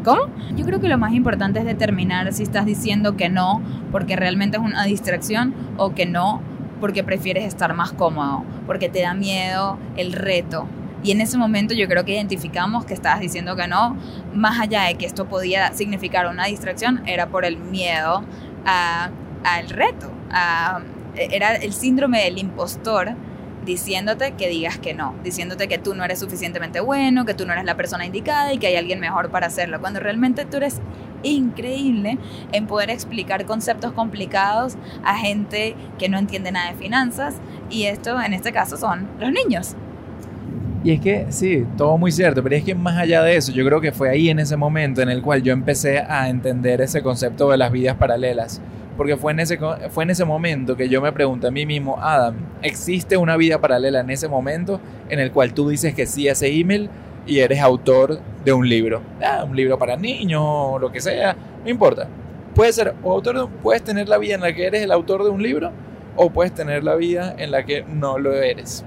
[0.03, 0.21] ¿Cómo?
[0.55, 3.61] Yo creo que lo más importante es determinar si estás diciendo que no
[3.91, 6.41] porque realmente es una distracción o que no
[6.79, 10.67] porque prefieres estar más cómodo, porque te da miedo el reto.
[11.03, 13.95] Y en ese momento yo creo que identificamos que estabas diciendo que no,
[14.33, 18.23] más allá de que esto podía significar una distracción, era por el miedo
[18.65, 20.11] al reto.
[21.31, 23.15] era el síndrome del impostor
[23.65, 27.53] diciéndote que digas que no, diciéndote que tú no eres suficientemente bueno, que tú no
[27.53, 30.79] eres la persona indicada y que hay alguien mejor para hacerlo, cuando realmente tú eres
[31.23, 32.17] increíble
[32.51, 37.35] en poder explicar conceptos complicados a gente que no entiende nada de finanzas
[37.69, 39.75] y esto en este caso son los niños.
[40.83, 43.65] Y es que, sí, todo muy cierto, pero es que más allá de eso, yo
[43.65, 47.01] creo que fue ahí en ese momento en el cual yo empecé a entender ese
[47.01, 48.61] concepto de las vidas paralelas.
[48.97, 51.97] Porque fue en, ese, fue en ese momento que yo me pregunté a mí mismo,
[52.01, 54.79] Adam, ¿existe una vida paralela en ese momento
[55.09, 56.89] en el cual tú dices que sí a ese email
[57.27, 59.01] y eres autor de un libro?
[59.21, 62.07] Ah, un libro para niños o lo que sea, no importa.
[62.53, 65.43] Puedes ser autor, puedes tener la vida en la que eres el autor de un
[65.43, 65.71] libro
[66.15, 68.85] o puedes tener la vida en la que no lo eres.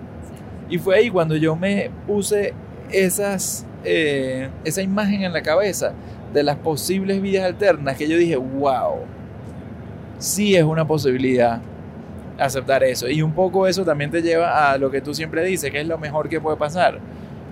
[0.71, 2.55] Y fue ahí cuando yo me puse
[2.91, 5.93] esas, eh, esa imagen en la cabeza
[6.33, 9.01] de las posibles vidas alternas que yo dije, wow,
[10.19, 11.61] sí es una posibilidad
[12.39, 13.09] aceptar eso.
[13.09, 15.87] Y un poco eso también te lleva a lo que tú siempre dices, que es
[15.87, 17.01] lo mejor que puede pasar.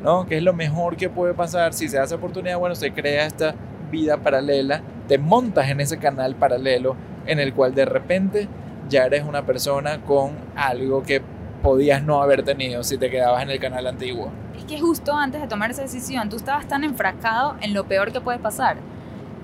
[0.02, 0.26] ¿no?
[0.26, 3.54] Que es lo mejor que puede pasar si se hace oportunidad, bueno, se crea esta
[3.90, 6.96] vida paralela, te montas en ese canal paralelo
[7.26, 8.48] en el cual de repente
[8.88, 11.22] ya eres una persona con algo que
[11.62, 14.30] podías no haber tenido si te quedabas en el canal antiguo.
[14.56, 18.12] Es que justo antes de tomar esa decisión, tú estabas tan enfrascado en lo peor
[18.12, 18.76] que puede pasar,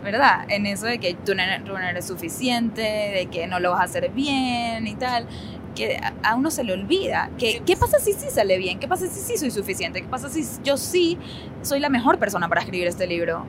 [0.03, 0.45] ¿verdad?
[0.49, 1.43] En eso de que tú no,
[1.79, 5.27] eres suficiente, de que no lo vas a hacer bien y tal,
[5.75, 7.31] que a uno se le olvida.
[7.39, 8.79] Que, ¿Qué pasa si sí sale bien?
[8.79, 10.03] ¿Qué pasa si sí soy suficiente?
[10.03, 11.19] ¿Qué pasa si yo sí
[11.63, 13.45] soy la mejor persona para escribir este libro?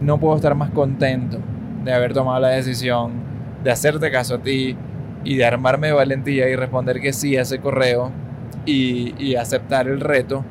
[0.00, 1.38] No puedo estar más contento
[1.84, 3.12] de haber tomado la decisión,
[3.62, 4.76] de hacerte caso a ti,
[5.24, 8.10] y de armarme de valentía y responder que sí a ese correo
[8.64, 10.44] y, aceptar el reto,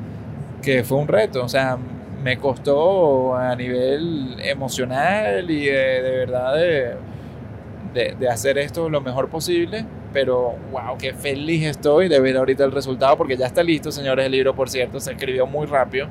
[0.62, 1.78] que fue un reto, o sea,
[2.22, 9.84] me costó a nivel emocional y de, verdad de, de, hacer esto lo mejor posible,
[10.12, 14.26] pero wow, qué feliz estoy de ver ahorita el resultado porque ya está listo, señores,
[14.26, 16.08] el libro, por cierto, se escribió muy rápido.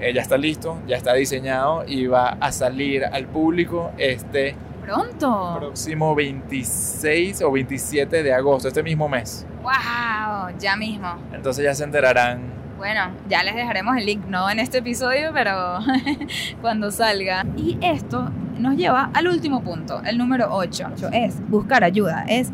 [0.00, 5.56] Eh, ya está listo, ya está diseñado y va a salir al público este pronto.
[5.58, 9.46] Próximo 26 o 27 de agosto, este mismo mes.
[9.62, 10.56] ¡Wow!
[10.58, 11.16] Ya mismo.
[11.34, 12.59] Entonces ya se enterarán.
[12.80, 15.80] Bueno, ya les dejaremos el link, no en este episodio, pero
[16.62, 17.44] cuando salga.
[17.54, 20.92] Y esto nos lleva al último punto, el número 8.
[21.12, 22.48] Es buscar ayuda, es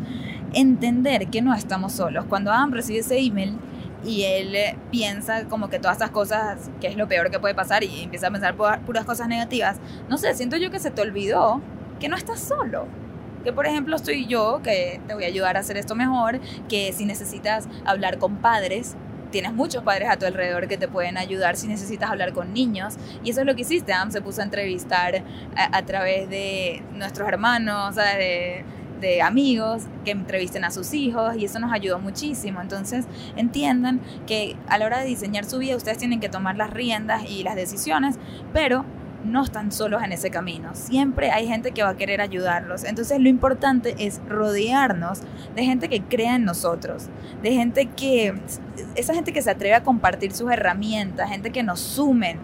[0.53, 2.25] entender que no estamos solos.
[2.25, 3.57] Cuando Adam recibe ese email,
[4.03, 4.53] y él
[4.91, 8.27] piensa como que todas estas cosas, que es lo peor que puede pasar, y empieza
[8.27, 8.55] a pensar
[8.85, 9.77] puras cosas negativas.
[10.09, 11.61] No sé, siento yo que se te olvidó
[12.01, 12.85] que no estás solo.
[13.45, 16.91] Que por ejemplo estoy yo, que te voy a ayudar a hacer esto mejor, que
[16.91, 18.97] si necesitas hablar con padres,
[19.31, 22.97] tienes muchos padres a tu alrededor que te pueden ayudar si necesitas hablar con niños.
[23.23, 25.23] Y eso es lo que hiciste, Am se puso a entrevistar
[25.55, 28.63] a, través de nuestros hermanos, de,
[28.99, 32.61] de amigos que entrevisten a sus hijos y eso nos ayudó muchísimo.
[32.61, 33.05] Entonces
[33.35, 37.29] entiendan que a la hora de diseñar su vida ustedes tienen que tomar las riendas
[37.29, 38.15] y las decisiones,
[38.53, 38.85] pero
[39.23, 40.69] no están solos en ese camino.
[40.73, 42.83] Siempre hay gente que va a querer ayudarlos.
[42.83, 45.21] Entonces lo importante es rodearnos
[45.55, 47.07] de gente que crea en nosotros,
[47.41, 48.35] de gente que,
[48.97, 52.39] esa gente que se atreve a compartir sus herramientas, gente que nos sumen.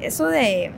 [0.00, 0.72] Eso de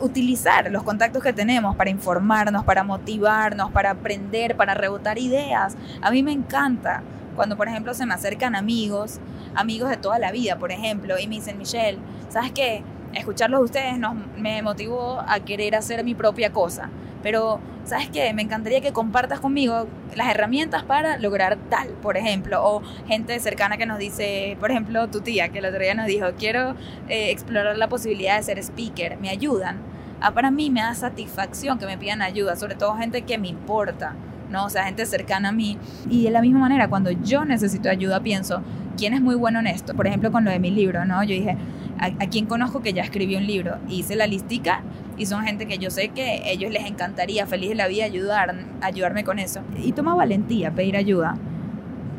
[0.00, 5.76] utilizar los contactos que tenemos para informarnos, para motivarnos, para aprender, para rebotar ideas.
[6.00, 7.02] A mí me encanta
[7.34, 9.20] cuando, por ejemplo, se me acercan amigos,
[9.54, 12.82] amigos de toda la vida, por ejemplo, y me dicen, Michelle, ¿sabes qué?
[13.16, 16.90] Escucharlos de ustedes nos, me motivó a querer hacer mi propia cosa.
[17.22, 18.32] Pero, ¿sabes qué?
[18.34, 22.64] Me encantaría que compartas conmigo las herramientas para lograr tal, por ejemplo.
[22.64, 26.06] O gente cercana que nos dice, por ejemplo, tu tía, que el otro día nos
[26.06, 26.76] dijo, quiero
[27.08, 29.78] eh, explorar la posibilidad de ser speaker, ¿me ayudan?
[30.20, 33.48] Ah, para mí me da satisfacción que me pidan ayuda, sobre todo gente que me
[33.48, 34.14] importa.
[34.50, 34.64] ¿no?
[34.64, 35.78] O sea, gente cercana a mí.
[36.08, 38.62] Y de la misma manera, cuando yo necesito ayuda, pienso,
[38.96, 39.94] ¿quién es muy bueno en esto?
[39.94, 41.22] Por ejemplo, con lo de mi libro, ¿no?
[41.22, 41.56] Yo dije,
[41.98, 43.76] ¿a, quién conozco que ya escribió un libro?
[43.88, 44.82] hice la listica
[45.16, 48.04] y son gente que yo sé que a ellos les encantaría, feliz de la vida,
[48.04, 49.60] ayudar, ayudarme con eso.
[49.82, 51.36] Y toma valentía pedir ayuda.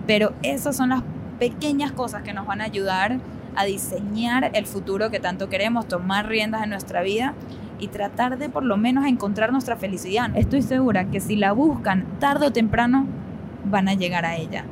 [0.08, 1.04] Pero esas son las
[1.40, 3.20] pequeñas cosas que nos van a ayudar
[3.56, 7.34] a diseñar el futuro que tanto queremos, tomar riendas en nuestra vida
[7.80, 10.30] y tratar de por lo menos encontrar nuestra felicidad.
[10.36, 13.06] Estoy segura que si la buscan tarde o temprano,
[13.66, 14.64] van a llegar a ella.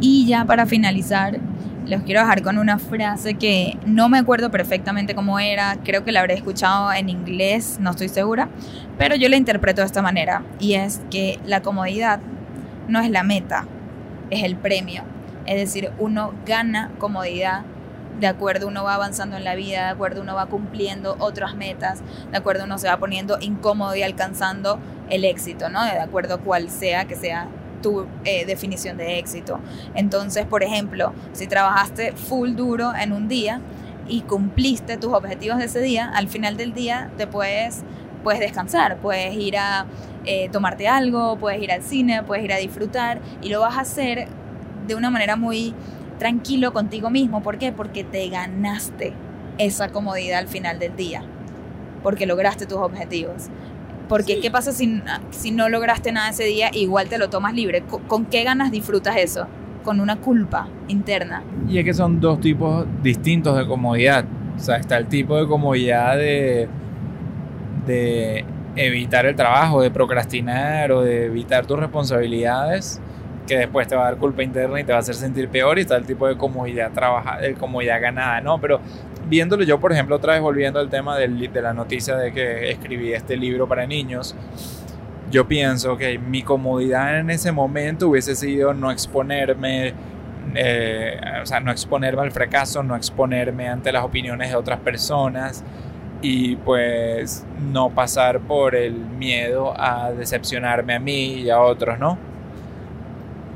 [0.00, 1.38] Y ya para finalizar,
[1.86, 6.12] les quiero dejar con una frase que no me acuerdo perfectamente cómo era, creo que
[6.12, 8.48] la habré escuchado en inglés, no estoy segura,
[8.98, 12.20] pero yo la interpreto de esta manera, y es que la comodidad
[12.88, 13.66] no es la meta,
[14.30, 15.02] es el premio.
[15.46, 17.64] Es decir, uno gana comodidad
[18.18, 22.02] de acuerdo uno va avanzando en la vida, de acuerdo uno va cumpliendo otras metas,
[22.30, 24.78] de acuerdo uno se va poniendo incómodo y alcanzando
[25.10, 25.84] el éxito, ¿no?
[25.84, 27.48] De acuerdo cual sea que sea
[27.84, 29.60] tu eh, definición de éxito.
[29.94, 33.60] Entonces, por ejemplo, si trabajaste full duro en un día
[34.08, 37.82] y cumpliste tus objetivos de ese día, al final del día te puedes,
[38.22, 39.84] puedes descansar, puedes ir a
[40.24, 43.82] eh, tomarte algo, puedes ir al cine, puedes ir a disfrutar y lo vas a
[43.82, 44.28] hacer
[44.86, 45.74] de una manera muy
[46.18, 47.42] tranquilo contigo mismo.
[47.42, 47.70] ¿Por qué?
[47.70, 49.12] Porque te ganaste
[49.58, 51.22] esa comodidad al final del día.
[52.02, 53.50] Porque lograste tus objetivos.
[54.08, 56.70] Porque, ¿qué pasa si, si no lograste nada ese día?
[56.72, 57.82] Igual te lo tomas libre.
[57.82, 59.46] ¿Con, qué ganas disfrutas eso?
[59.82, 61.42] Con una culpa interna.
[61.68, 64.24] Y es que son dos tipos distintos de comodidad.
[64.56, 66.68] O sea, está el tipo de comodidad de,
[67.86, 68.44] de
[68.76, 73.00] evitar el trabajo, de procrastinar o de evitar tus responsabilidades,
[73.46, 75.78] que después te va a dar culpa interna y te va a hacer sentir peor.
[75.78, 78.60] Y está el tipo de comodidad, trabaja, de comodidad ganada, ¿no?
[78.60, 78.80] Pero
[79.28, 82.70] viéndolo yo, por ejemplo, otra vez volviendo al tema del, de la noticia de que
[82.70, 84.34] escribí este libro para niños,
[85.30, 89.92] yo pienso que mi comodidad en ese momento hubiese sido no exponerme,
[90.54, 95.64] eh, o sea, no exponerme al fracaso, no exponerme ante las opiniones de otras personas
[96.22, 102.16] y pues no pasar por el miedo a decepcionarme a mí y a otros, ¿no?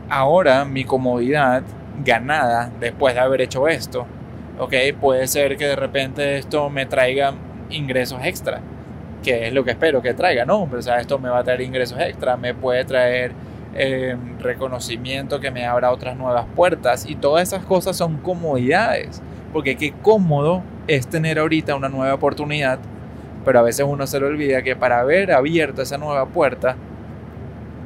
[0.09, 1.63] Ahora mi comodidad
[2.05, 4.07] ganada después de haber hecho esto
[4.59, 7.33] ok, puede ser que de repente esto me traiga
[7.71, 8.61] ingresos extra,
[9.23, 10.67] que es lo que espero que traiga, ¿no?
[10.67, 13.33] Pero, o sea, esto me va a traer ingresos extra, me puede traer
[13.75, 19.77] eh, reconocimiento que me abra otras nuevas puertas y todas esas cosas son comodidades, porque
[19.77, 22.79] qué cómodo es tener ahorita una nueva oportunidad,
[23.45, 26.77] pero a veces uno se le olvida que para haber abierto esa nueva puerta,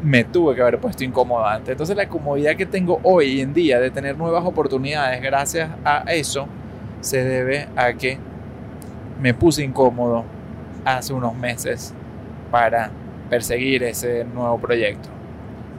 [0.02, 1.70] me tuve que haber puesto incómodo antes.
[1.70, 6.46] Entonces la comodidad que tengo hoy en día de tener nuevas oportunidades gracias a eso,
[7.00, 8.18] se debe a que
[9.20, 10.24] me puse incómodo
[10.84, 11.94] hace unos meses
[12.50, 12.90] para
[13.30, 15.08] perseguir ese nuevo proyecto.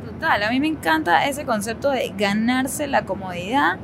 [0.05, 3.77] Total, a mí me encanta ese concepto de ganarse la comodidad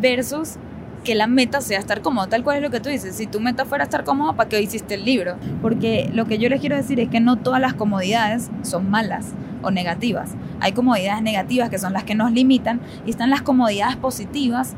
[0.00, 0.56] versus
[1.04, 3.16] que la meta sea estar cómodo, tal cual es lo que tú dices.
[3.16, 5.36] Si tu meta fuera estar cómodo, ¿para qué hiciste el libro?
[5.62, 9.32] Porque lo que yo les quiero decir es que no todas las comodidades son malas
[9.62, 10.34] o negativas.
[10.60, 14.74] Hay comodidades negativas que son las que nos limitan y están las comodidades positivas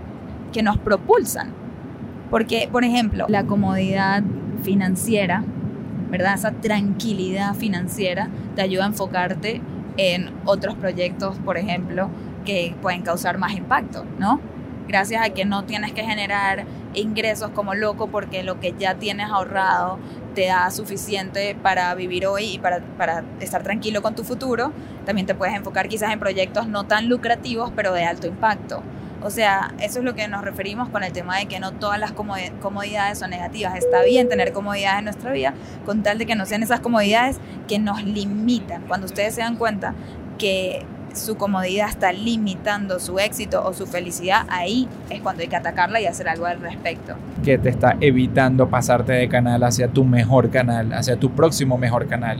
[0.52, 1.52] que nos propulsan.
[2.30, 4.22] Porque, por ejemplo, la comodidad
[4.62, 5.42] financiera,
[6.10, 6.34] ¿verdad?
[6.34, 9.60] Esa tranquilidad financiera te ayuda a enfocarte
[9.96, 12.08] en otros proyectos, por ejemplo,
[12.44, 14.40] que pueden causar más impacto, ¿no?
[14.90, 16.64] Gracias a que no tienes que generar
[16.94, 20.00] ingresos como loco porque lo que ya tienes ahorrado
[20.34, 24.72] te da suficiente para vivir hoy y para, para, estar tranquilo con tu futuro,
[25.06, 28.82] también te puedes enfocar quizás en proyectos no tan lucrativos, pero de alto impacto.
[29.22, 32.00] O sea, eso es lo que nos referimos con el tema de que no todas
[32.00, 33.76] las comodidades son negativas.
[33.76, 35.54] Está bien tener comodidades en nuestra vida,
[35.86, 37.38] con tal de que no sean esas comodidades
[37.68, 38.82] que nos limitan.
[38.88, 39.94] Cuando ustedes se dan cuenta
[40.36, 40.84] que
[41.14, 46.00] su comodidad está limitando su éxito o su felicidad, ahí es cuando hay que atacarla
[46.00, 47.14] y hacer algo al respecto.
[47.44, 52.06] Que te está evitando pasarte de canal hacia tu mejor canal, hacia tu próximo mejor
[52.06, 52.38] canal.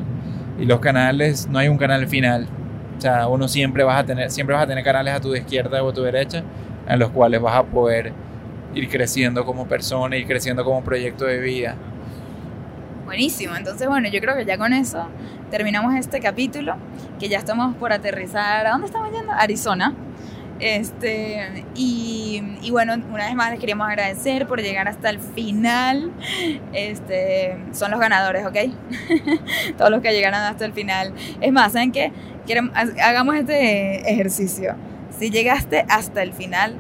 [0.58, 2.46] Y los canales, no hay un canal final.
[2.98, 5.82] O sea, uno siempre vas a tener, siempre vas a tener canales a tu izquierda
[5.82, 6.42] o a tu derecha
[6.86, 8.12] en los cuales vas a poder
[8.74, 11.76] ir creciendo como persona y creciendo como proyecto de vida.
[13.11, 15.08] Buenísimo, entonces bueno, yo creo que ya con eso
[15.50, 16.76] terminamos este capítulo,
[17.18, 19.32] que ya estamos por aterrizar, ¿a dónde estamos yendo?
[19.32, 19.92] Arizona.
[20.61, 26.12] Este, y, y, bueno, una vez más les queríamos agradecer por llegar hasta el final.
[26.72, 28.56] Este, son los ganadores, ¿ok?
[29.76, 31.12] Todos los que llegaron hasta el final.
[31.40, 32.12] Es más, ¿saben qué?
[33.02, 34.76] hagamos este ejercicio.
[35.18, 36.76] Si llegaste hasta el final,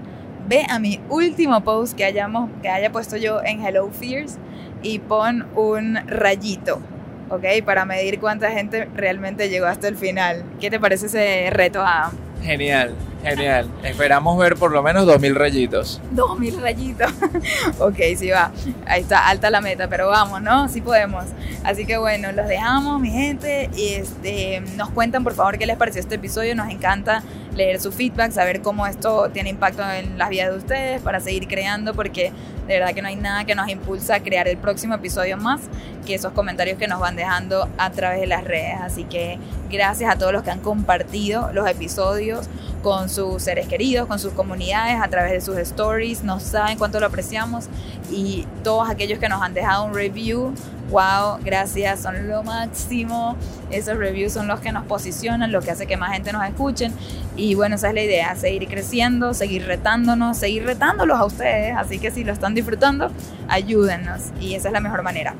[0.46, 4.38] ve a mi último post que, hayamos, que haya puesto yo en Hello Fears
[4.82, 6.80] y pon un rayito,
[7.28, 7.44] ¿ok?
[7.64, 10.44] Para medir cuánta gente realmente llegó hasta el final.
[10.60, 12.12] ¿Qué te parece ese reto, Adam?
[12.42, 13.68] Genial, genial.
[13.82, 16.00] Esperamos ver por lo menos 2.000 rayitos.
[16.14, 17.12] 2.000 rayitos.
[17.78, 18.50] ok, sí va.
[18.86, 20.68] Ahí está, alta la meta, pero vamos, ¿no?
[20.68, 21.24] Sí podemos.
[21.64, 23.70] Así que bueno, los dejamos, mi gente.
[23.76, 26.54] Este, nos cuentan, por favor, qué les pareció este episodio.
[26.54, 27.22] Nos encanta
[27.54, 31.48] leer su feedback, saber cómo esto tiene impacto en las vidas de ustedes para seguir
[31.48, 32.32] creando, porque
[32.66, 35.60] de verdad que no hay nada que nos impulsa a crear el próximo episodio más
[36.06, 38.76] que esos comentarios que nos van dejando a través de las redes.
[38.80, 39.38] Así que
[39.70, 42.48] gracias a todos los que han compartido los episodios
[42.82, 46.24] con sus seres queridos, con sus comunidades, a través de sus stories.
[46.24, 47.66] Nos saben cuánto lo apreciamos
[48.10, 50.54] y todos aquellos que nos han dejado un review
[50.90, 53.36] wow, gracias, son lo máximo.
[53.70, 56.92] Esos reviews son los que nos posicionan, lo que hace que más gente nos escuchen.
[57.36, 61.76] Y bueno, esa es la idea, seguir creciendo, seguir retándonos, seguir retándolos a ustedes.
[61.76, 63.10] Así que si lo están disfrutando,
[63.48, 64.32] ayúdennos.
[64.40, 65.34] Y esa es la mejor manera.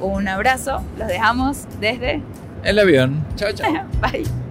[0.00, 2.22] Un abrazo, los dejamos desde
[2.62, 3.24] el avión.
[3.36, 3.72] Chao, chao.
[4.00, 4.49] Bye.